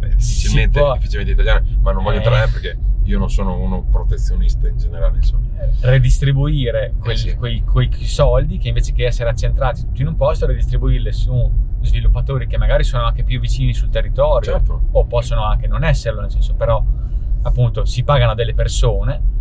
è 0.02 0.08
difficilmente, 0.10 0.78
può- 0.80 0.94
difficilmente 0.96 1.32
italiano, 1.32 1.66
ma 1.82 1.94
non 1.94 2.04
voglio 2.04 2.18
Eh. 2.18 2.24
entrare 2.24 2.48
perché 2.52 2.78
io 3.06 3.20
non 3.20 3.30
sono 3.30 3.58
uno 3.58 3.84
protezionista 3.90 4.68
in 4.68 4.78
generale, 4.78 5.18
insomma. 5.18 5.42
redistribuire 5.82 6.94
quel- 7.00 7.14
Eh 7.14 7.18
sì. 7.18 7.36
quei, 7.36 7.64
quei 7.64 7.90
soldi 7.92 8.58
che 8.58 8.70
invece 8.70 8.94
che 8.94 9.06
essere 9.06 9.30
accentrati 9.30 9.82
tutti 9.82 10.02
in 10.02 10.08
un 10.08 10.16
posto, 10.16 10.46
redistribuirli 10.46 11.12
su 11.12 11.52
sviluppatori 11.82 12.48
che 12.48 12.58
magari 12.58 12.84
sono 12.84 13.04
anche 13.04 13.24
più 13.24 13.40
vicini 13.40 13.74
sul 13.74 13.90
territorio 13.90 14.52
Certo. 14.54 14.82
o 14.92 15.06
possono 15.06 15.44
anche 15.44 15.68
non 15.68 15.84
esserlo, 15.84 16.22
nel 16.22 16.32
senso 16.32 16.54
però 16.54 16.82
appunto 17.42 17.84
si 17.86 18.04
pagano 18.04 18.34
delle 18.36 18.54
persone 18.54 19.32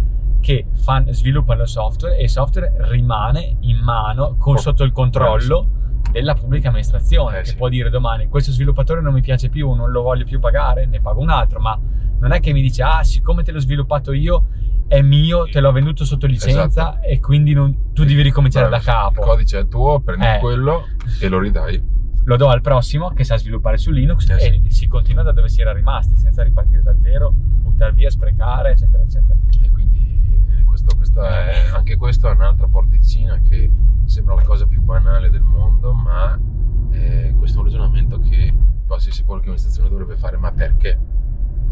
che 0.41 0.67
fan- 0.75 1.13
sviluppano 1.13 1.63
il 1.63 1.69
software 1.69 2.17
e 2.17 2.25
il 2.25 2.31
software 2.31 2.75
rimane 2.91 3.59
in 3.61 3.79
mano 3.79 4.35
con, 4.39 4.55
Pro- 4.55 4.63
sotto 4.63 4.83
il 4.83 4.91
controllo 4.91 5.69
della 6.11 6.35
pubblica 6.35 6.69
amministrazione 6.69 7.39
Eh 7.39 7.43
che 7.43 7.51
sì. 7.51 7.57
può 7.57 7.69
dire 7.69 7.89
domani 7.91 8.27
questo 8.29 8.51
sviluppatore 8.51 9.01
non 9.01 9.15
mi 9.15 9.21
piace 9.21 9.49
più, 9.49 9.73
non 9.73 9.93
lo 9.93 10.03
voglio 10.03 10.25
più 10.25 10.41
pagare, 10.41 10.85
ne 10.87 11.01
pago 11.01 11.21
un 11.21 11.31
altro, 11.31 11.61
ma 11.61 11.79
non 12.23 12.33
è 12.33 12.41
che 12.41 12.53
mi 12.53 12.63
dice 12.63 12.83
ah 12.85 13.03
siccome 13.03 13.43
te 13.43 13.51
l'ho 13.53 13.59
sviluppato 13.59 14.13
io 14.13 14.47
è 14.87 15.01
mio, 15.03 15.45
te 15.51 15.61
l'ho 15.61 15.73
venduto 15.73 16.05
sotto 16.05 16.27
licenza 16.27 16.65
Esatto. 16.67 17.03
e 17.05 17.19
quindi 17.19 17.53
non- 17.53 17.93
tu 17.93 18.05
devi 18.05 18.21
ricominciare 18.23 18.69
da 18.69 18.79
capo. 18.79 19.21
Il 19.21 19.27
codice 19.27 19.59
è 19.61 19.69
tuo, 19.69 20.01
prendi 20.01 20.25
Eh. 20.27 20.39
quello 20.39 20.87
e 21.21 21.29
lo 21.29 21.39
ridai. 21.39 21.83
Lo 22.25 22.37
do 22.37 22.49
al 22.49 22.61
prossimo 22.61 23.09
che 23.11 23.25
sa 23.25 23.37
sviluppare 23.37 23.79
su 23.79 23.91
Linux 23.91 24.29
Eh 24.29 24.61
e 24.65 24.71
si 24.71 24.87
continua 24.89 25.23
da 25.23 25.33
dove 25.33 25.49
si 25.49 25.61
era 25.63 25.73
rimasti 25.73 26.17
senza 26.17 26.43
ripartire 26.43 26.83
da 26.83 26.95
zero, 27.01 27.33
buttare 27.35 27.93
via, 27.93 28.11
sprecare, 28.11 28.73
eccetera, 28.73 29.03
eccetera. 29.03 29.35
E 29.63 29.71
quindi 29.71 30.45
eh, 30.59 30.63
questo, 30.65 30.95
questa 30.95 31.51
è- 31.51 31.71
anche 31.75 31.97
questa 31.97 32.31
è 32.31 32.35
un'altra 32.35 32.69
porticina 32.69 33.41
che 33.49 33.71
sembra 34.05 34.35
la 34.35 34.43
cosa 34.43 34.67
più 34.67 34.83
banale 34.83 35.31
del 35.31 35.41
mondo, 35.43 35.93
ma 35.95 36.39
eh, 36.91 37.35
questo 37.39 37.57
è 37.59 37.61
un 37.63 37.67
ragionamento 37.67 38.19
che 38.21 38.53
qualsiasi 38.87 39.23
pubblica 39.23 39.47
amministrazione 39.47 39.89
dovrebbe 39.89 40.17
fare. 40.17 40.37
Ma 40.37 40.53
perché? 40.53 40.99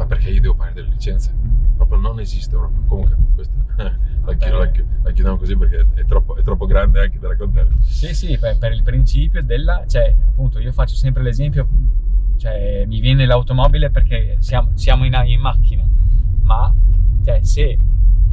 Ma 0.00 0.06
perché 0.06 0.30
io 0.30 0.40
devo 0.40 0.54
pagare 0.54 0.76
delle 0.76 0.88
licenze? 0.88 1.30
Proprio 1.76 1.98
non 1.98 2.20
esiste 2.20 2.56
proprio. 2.56 2.82
Comunque, 2.86 3.16
questa 3.34 3.54
la, 4.24 4.34
chiudo- 4.34 4.58
la 4.58 4.70
la 5.02 5.10
chiudiamo 5.12 5.36
così 5.36 5.54
perché 5.54 5.86
è 5.92 6.06
troppo, 6.06 6.36
è 6.36 6.42
troppo 6.42 6.64
grande 6.64 7.02
anche 7.02 7.18
da 7.18 7.28
raccontare. 7.28 7.68
Sì, 7.82 8.14
sì, 8.14 8.38
per, 8.38 8.56
per 8.56 8.72
il 8.72 8.82
principio 8.82 9.42
della, 9.42 9.84
cioè, 9.86 10.16
appunto, 10.26 10.58
io 10.58 10.72
faccio 10.72 10.94
sempre 10.94 11.22
l'esempio, 11.22 11.68
cioè, 12.38 12.86
mi 12.86 13.00
viene 13.00 13.26
l'automobile 13.26 13.90
perché 13.90 14.36
siamo, 14.38 14.70
siamo 14.72 15.04
in, 15.04 15.20
in 15.26 15.38
macchina, 15.38 15.86
ma 16.44 16.74
cioè, 17.22 17.42
se 17.42 17.76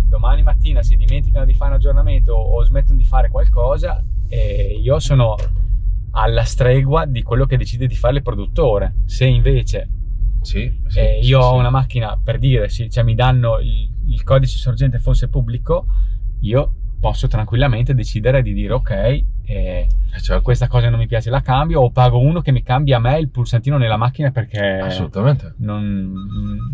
domani 0.08 0.44
mattina 0.44 0.82
si 0.82 0.96
dimenticano 0.96 1.44
di 1.44 1.54
fare 1.54 1.72
un 1.72 1.76
aggiornamento 1.76 2.32
o 2.32 2.64
smettono 2.64 2.98
di 2.98 3.04
fare 3.04 3.30
qualcosa, 3.30 4.02
eh, 4.30 4.80
io 4.82 5.00
sono 5.00 5.36
alla 6.12 6.46
stregua 6.46 7.06
di 7.06 7.24
quello 7.24 7.46
che 7.46 7.58
decide 7.58 7.88
di 7.88 7.96
fare 7.96 8.16
il 8.16 8.24
produttore. 8.24 8.94
Se 9.04 9.26
invece 9.26 9.90
Sì, 10.48 10.80
sì, 10.88 11.00
eh, 11.00 11.20
sì, 11.22 11.28
io 11.28 11.40
ho 11.40 11.52
sì. 11.52 11.60
una 11.60 11.70
macchina 11.70 12.18
per 12.24 12.40
dire, 12.40 12.70
sì, 12.70 12.90
cioè 12.90 13.04
mi 13.04 13.16
danno 13.16 13.60
il, 13.60 13.90
il 14.08 14.24
codice 14.24 14.58
sorgente 14.58 14.98
fosse 15.00 15.28
pubblico, 15.28 15.88
io 16.42 16.74
posso 17.00 17.28
tranquillamente 17.28 17.94
decidere 17.94 18.42
di 18.42 18.54
dire 18.54 18.74
ok, 18.74 18.90
eh, 18.92 19.24
Eh, 19.44 19.88
certo, 20.22 20.42
questa 20.42 20.68
cosa 20.68 20.90
non 20.90 21.00
mi 21.00 21.06
piace, 21.06 21.30
la 21.30 21.42
cambio 21.42 21.82
o 21.82 21.92
pago 21.92 22.20
uno 22.20 22.40
che 22.40 22.54
mi 22.54 22.64
cambia 22.64 22.96
a 22.96 23.00
me 23.00 23.20
il 23.20 23.30
pulsantino 23.30 23.78
nella 23.78 23.98
macchina 23.98 24.32
perché 24.32 24.60
assolutamente. 24.60 25.54
non, 25.58 26.14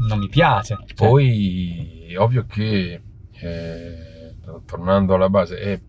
non 0.08 0.20
mi 0.20 0.30
piace. 0.30 0.78
Cioè, 0.86 0.94
Poi 0.94 2.06
è 2.10 2.18
ovvio 2.20 2.46
che, 2.46 3.02
eh, 3.32 4.36
tornando 4.68 5.16
alla 5.16 5.30
base, 5.30 5.58
è, 5.58 5.82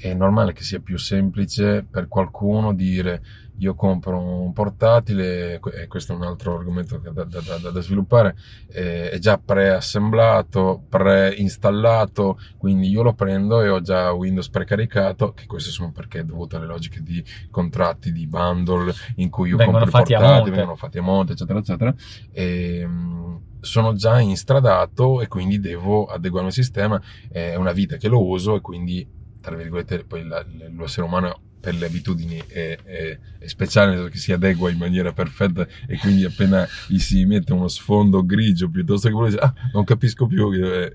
è 0.00 0.14
normale 0.14 0.52
che 0.54 0.62
sia 0.62 0.80
più 0.80 0.96
semplice 0.96 1.84
per 1.88 2.08
qualcuno 2.08 2.72
dire 2.72 3.20
io 3.60 3.74
compro 3.74 4.18
un 4.18 4.52
portatile, 4.52 5.60
e 5.74 5.86
questo 5.86 6.12
è 6.12 6.16
un 6.16 6.22
altro 6.22 6.56
argomento 6.58 6.98
da, 6.98 7.10
da- 7.12 7.24
da- 7.24 7.70
da 7.70 7.80
sviluppare, 7.80 8.36
eh, 8.68 9.10
è 9.10 9.18
già 9.18 9.38
preassemblato, 9.38 10.84
preinstallato, 10.88 12.38
quindi 12.56 12.88
io 12.88 13.02
lo 13.02 13.14
prendo 13.14 13.62
e 13.62 13.68
ho 13.68 13.80
già 13.80 14.12
Windows 14.12 14.48
precaricato, 14.50 15.32
che 15.32 15.46
queste 15.46 15.70
sono 15.70 15.92
perché 15.92 16.20
è 16.20 16.24
dovuto 16.24 16.56
alle 16.56 16.66
logiche 16.66 17.02
di 17.02 17.22
contratti, 17.50 18.12
di 18.12 18.26
bundle, 18.26 18.92
in 19.16 19.30
cui 19.30 19.50
io 19.50 19.56
Vengono 19.56 19.78
compro 19.80 19.98
i 19.98 20.02
fatti 20.02 20.14
a 20.14 20.18
portatili, 20.18 20.40
monte. 20.42 20.56
vengono 20.56 20.76
fatti 20.76 20.98
a 20.98 21.02
monte, 21.02 21.32
eccetera, 21.32 21.58
eccetera. 21.58 21.94
E, 22.32 22.86
mh, 22.86 23.42
sono 23.60 23.94
già 23.94 24.18
instradato 24.20 25.20
e 25.20 25.28
quindi 25.28 25.60
devo 25.60 26.06
adeguarmi 26.06 26.48
al 26.48 26.54
sistema. 26.54 27.00
È 27.28 27.54
una 27.56 27.72
vita 27.72 27.96
che 27.96 28.08
lo 28.08 28.26
uso 28.26 28.56
e 28.56 28.60
quindi, 28.60 29.06
tra 29.40 29.54
virgolette, 29.54 30.04
poi 30.04 30.26
l'essere 30.26 31.06
umano 31.06 31.40
per 31.60 31.74
le 31.74 31.86
abitudini 31.86 32.42
è, 32.48 32.78
è- 32.82 33.18
è 33.38 33.46
speciale, 33.46 33.88
nel 33.88 33.96
senso 33.98 34.10
che 34.12 34.18
si 34.18 34.32
adegua 34.32 34.70
in 34.70 34.78
maniera 34.78 35.12
perfetta 35.12 35.66
e 35.86 35.98
quindi 35.98 36.24
appena 36.24 36.66
gli 36.88 36.98
si 36.98 37.24
mette 37.26 37.52
uno 37.52 37.68
sfondo 37.68 38.24
grigio 38.24 38.68
piuttosto 38.70 39.08
che 39.08 39.14
vuole 39.14 39.30
dire, 39.30 39.42
ah, 39.42 39.52
non 39.72 39.84
capisco 39.84 40.26
più, 40.26 40.50
eh, 40.52 40.92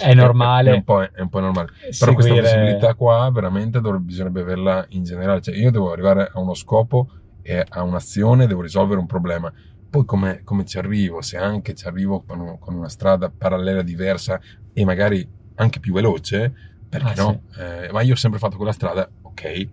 È 0.00 0.12
normale. 0.14 0.70
È, 0.70 0.74
un 0.74 0.84
po', 0.84 1.02
è 1.02 1.20
un 1.20 1.28
po' 1.28 1.40
normale. 1.40 1.68
Però 1.98 2.12
questa 2.14 2.32
seguire- 2.34 2.42
possibilità 2.42 2.94
qua 2.94 3.30
veramente 3.32 3.80
dovrebbe- 3.80 4.04
bisognerebbe 4.04 4.40
averla 4.40 4.84
in 4.90 5.04
generale. 5.04 5.40
Cioè, 5.40 5.54
io 5.56 5.70
devo 5.70 5.92
arrivare 5.92 6.30
a 6.32 6.40
uno 6.40 6.54
scopo 6.54 7.08
e 7.42 7.64
a 7.68 7.82
un'azione, 7.82 8.46
devo 8.46 8.62
risolvere 8.62 8.98
un 9.00 9.06
problema. 9.06 9.52
Poi 9.90 10.04
come, 10.04 10.40
come 10.42 10.64
ci 10.64 10.78
arrivo? 10.78 11.20
Se 11.20 11.36
anche 11.36 11.74
ci 11.74 11.86
arrivo 11.86 12.22
con, 12.22 12.58
con 12.58 12.74
una 12.74 12.88
strada 12.88 13.30
parallela 13.36 13.82
diversa 13.82 14.40
e 14.72 14.84
magari 14.84 15.28
anche 15.56 15.80
più 15.80 15.92
veloce, 15.92 16.52
perché 16.88 17.10
Ah, 17.20 17.22
no? 17.22 17.42
Eh, 17.58 17.90
ma 17.92 18.00
io 18.02 18.14
ho 18.14 18.16
sempre 18.16 18.38
fatto 18.38 18.56
quella 18.56 18.72
strada, 18.72 19.08
ok, 19.22 19.68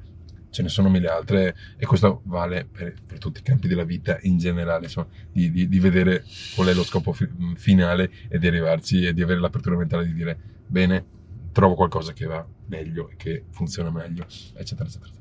ce 0.52 0.62
ne 0.64 0.70
sono 0.70 0.90
mille 0.90 1.08
altre 1.08 1.56
e 1.78 1.86
questo 1.86 2.22
vale 2.26 2.66
per, 2.72 2.94
per 3.06 3.18
tutti 3.20 3.40
i 3.40 3.44
campi 3.44 3.68
della 3.68 3.84
vita 3.84 4.18
in 4.22 4.38
generale, 4.38 4.86
insomma, 4.86 5.08
di, 5.32 5.52
di- 5.52 5.68
di 5.68 5.80
vedere 5.80 6.24
qual 6.56 6.68
è 6.70 6.74
lo 6.74 6.84
scopo 6.84 7.12
fi- 7.14 7.28
finale 7.56 8.10
e 8.28 8.40
di 8.40 8.48
arrivarci 8.48 9.06
e 9.06 9.14
di 9.14 9.22
avere 9.22 9.40
l'apertura 9.40 9.78
mentale 9.78 10.06
di 10.06 10.14
dire 10.14 10.38
bene, 10.68 11.06
trovo 11.52 11.76
qualcosa 11.76 12.14
che 12.14 12.26
va 12.26 12.46
meglio 12.68 13.10
e 13.10 13.16
che 13.18 13.44
funziona 13.52 13.90
meglio, 13.92 14.26
eccetera, 14.56 14.88
eccetera. 14.88 15.12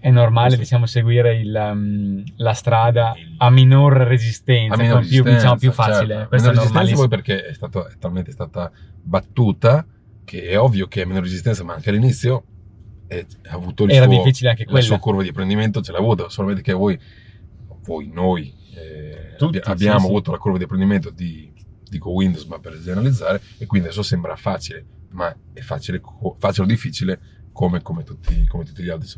È 0.00 0.10
normale, 0.10 0.54
Questo- 0.54 0.62
diciamo, 0.62 0.86
seguire 0.86 1.36
il, 1.40 1.52
um, 1.72 2.22
la 2.36 2.52
strada 2.52 3.14
Il- 3.16 3.34
a 3.38 3.50
minor 3.50 3.94
resistenza, 3.94 4.74
A 4.74 4.78
minor 4.78 5.04
più, 5.04 5.24
diciamo, 5.24 5.56
più 5.56 5.72
facile. 5.72 6.14
certo. 6.14 6.28
Questo 6.28 6.48
è 6.48 6.50
resistenza 6.52 6.62
normalissimo. 6.62 6.98
poi 7.00 7.08
perché 7.08 7.46
è, 7.46 7.52
stato, 7.52 7.88
è 7.88 7.98
talmente 7.98 8.30
stata 8.30 8.70
battuta 9.02 9.84
che 10.24 10.42
è 10.44 10.58
ovvio 10.58 10.86
che 10.86 11.02
è 11.02 11.04
meno 11.04 11.20
resistenza, 11.20 11.64
ma 11.64 11.74
anche 11.74 11.90
all'inizio 11.90 12.44
ha 13.08 13.54
avuto 13.54 13.84
il 13.84 13.92
Era 13.92 14.04
suo, 14.04 14.16
difficile 14.16 14.50
anche 14.50 14.64
la 14.64 14.70
quella. 14.70 14.84
sua 14.86 14.98
curva 14.98 15.22
di 15.22 15.28
apprendimento, 15.28 15.80
ce 15.80 15.92
l'ha 15.92 15.98
avuta, 15.98 16.28
solamente 16.28 16.62
che 16.62 16.72
voi, 16.72 16.98
voi 17.84 18.10
noi, 18.12 18.52
eh, 18.74 19.34
Tutti, 19.36 19.58
abbi- 19.58 19.70
abbiamo 19.70 19.98
sì, 19.98 20.04
sì. 20.04 20.10
avuto 20.10 20.30
la 20.30 20.38
curva 20.38 20.58
di 20.58 20.64
apprendimento 20.64 21.10
di, 21.10 21.50
dico 21.88 22.10
Windows, 22.10 22.44
ma 22.44 22.58
per 22.58 22.78
generalizzare, 22.80 23.40
e 23.58 23.66
quindi 23.66 23.88
adesso 23.88 24.02
sembra 24.02 24.36
facile, 24.36 24.84
ma 25.10 25.34
è 25.52 25.60
facile, 25.60 26.00
facile 26.38 26.64
o 26.64 26.66
difficile 26.66 27.20
come, 27.52 27.82
come 27.82 28.04
tutti, 28.04 28.46
come 28.46 28.64
tutti 28.64 28.82
gli 28.82 28.88
altri. 28.88 29.08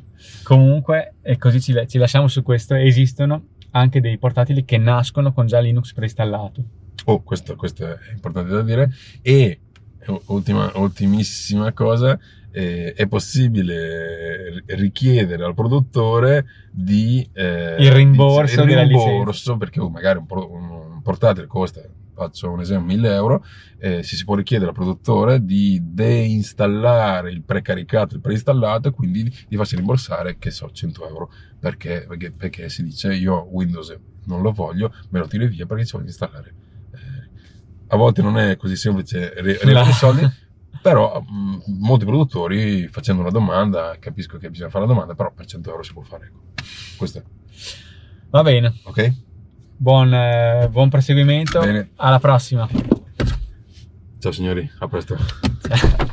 Comunque, 0.44 1.14
e 1.22 1.37
così 1.37 1.61
ci, 1.61 1.74
ci 1.87 1.98
lasciamo 1.98 2.29
su 2.29 2.42
questo, 2.42 2.74
esistono 2.74 3.48
anche 3.72 4.00
dei 4.00 4.18
portatili 4.18 4.64
che 4.64 4.79
nascono 4.79 5.33
con 5.33 5.46
già 5.46 5.61
Linux 5.61 5.92
preinstallato. 5.92 6.64
Oh, 7.05 7.22
questo, 7.22 7.57
questo 7.57 7.87
è 7.87 7.98
importante 8.12 8.50
da 8.50 8.62
dire. 8.62 8.90
E 9.22 9.61
ultima, 10.26 10.70
ultimissima 10.76 11.72
cosa, 11.72 12.18
eh, 12.53 12.93
è 12.95 13.07
possibile 13.07 14.63
richiedere 14.67 15.45
al 15.45 15.55
produttore 15.55 16.47
di 16.71 17.29
eh, 17.33 17.77
Il 17.79 17.93
rimborso 17.93 18.65
di- 18.65 18.73
il 18.73 18.79
rimborso, 18.79 19.57
perché 19.57 19.81
oh, 19.81 19.89
magari 19.89 20.19
un, 20.19 20.27
un 20.29 21.03
portatile 21.03 21.47
costa, 21.47 21.81
faccio 22.15 22.51
un 22.51 22.61
esempio, 22.61 22.87
1000 22.87 23.15
euro, 23.15 23.45
eh, 23.79 24.03
si, 24.03 24.17
si 24.17 24.25
può 24.25 24.35
richiedere 24.35 24.71
al 24.71 24.77
produttore 24.77 25.45
di 25.45 25.81
deinstallare 25.83 27.31
il 27.31 27.43
precaricato, 27.43 28.15
il 28.15 28.21
preinstallato 28.21 28.89
e 28.89 28.93
quindi 28.93 29.33
di, 29.49 29.57
farsi 29.57 29.77
rimborsare, 29.77 30.37
che 30.39 30.51
so, 30.51 30.71
100 30.71 31.09
euro, 31.09 31.31
perché, 31.59 32.05
perché, 32.07 32.33
perché 32.33 32.69
si 32.69 32.83
dice 32.83 33.15
io 33.15 33.47
Windows 33.51 33.97
non 34.27 34.43
lo 34.43 34.53
voglio, 34.53 34.93
me 35.11 35.19
lo 35.19 35.27
tiro 35.27 35.47
via 35.47 35.67
perché 35.67 35.85
ci 35.85 35.93
voglio 35.93 36.09
installare. 36.09 36.55
Eh, 36.93 37.29
a 37.89 37.97
volte 37.97 38.23
non 38.23 38.37
è 38.39 38.57
così 38.57 38.77
semplice 38.77 39.33
ri- 39.37 39.59
riavere 39.63 39.89
i 39.91 39.93
soldi, 39.93 40.21
però 40.81 41.21
mh, 41.21 41.62
molti 41.79 42.05
produttori 42.05 42.88
facendo 42.88 43.21
una 43.23 43.31
domanda, 43.31 43.97
capisco 43.99 44.38
che 44.38 44.51
bisogna 44.51 44.71
fare 44.71 44.87
la 44.87 44.93
domanda, 44.93 45.14
però 45.14 45.33
per 45.33 45.47
100 45.47 45.71
euro 45.71 45.83
si 45.83 45.93
può 45.93 46.03
fare. 46.03 46.27
ecco. 46.27 46.40
Questo 46.97 47.19
è, 47.19 47.23
Va 48.31 48.43
bene, 48.43 48.75
ok? 48.85 49.12
buon, 49.77 50.12
eh, 50.14 50.69
buon 50.71 50.88
proseguimento. 50.88 51.61
Bene. 51.61 51.90
Alla 51.97 52.19
prossima. 52.19 52.69
Ciao 54.19 54.33
signori, 54.33 54.71
a 54.79 54.88
presto. 54.88 55.16
Ciao. 55.16 56.09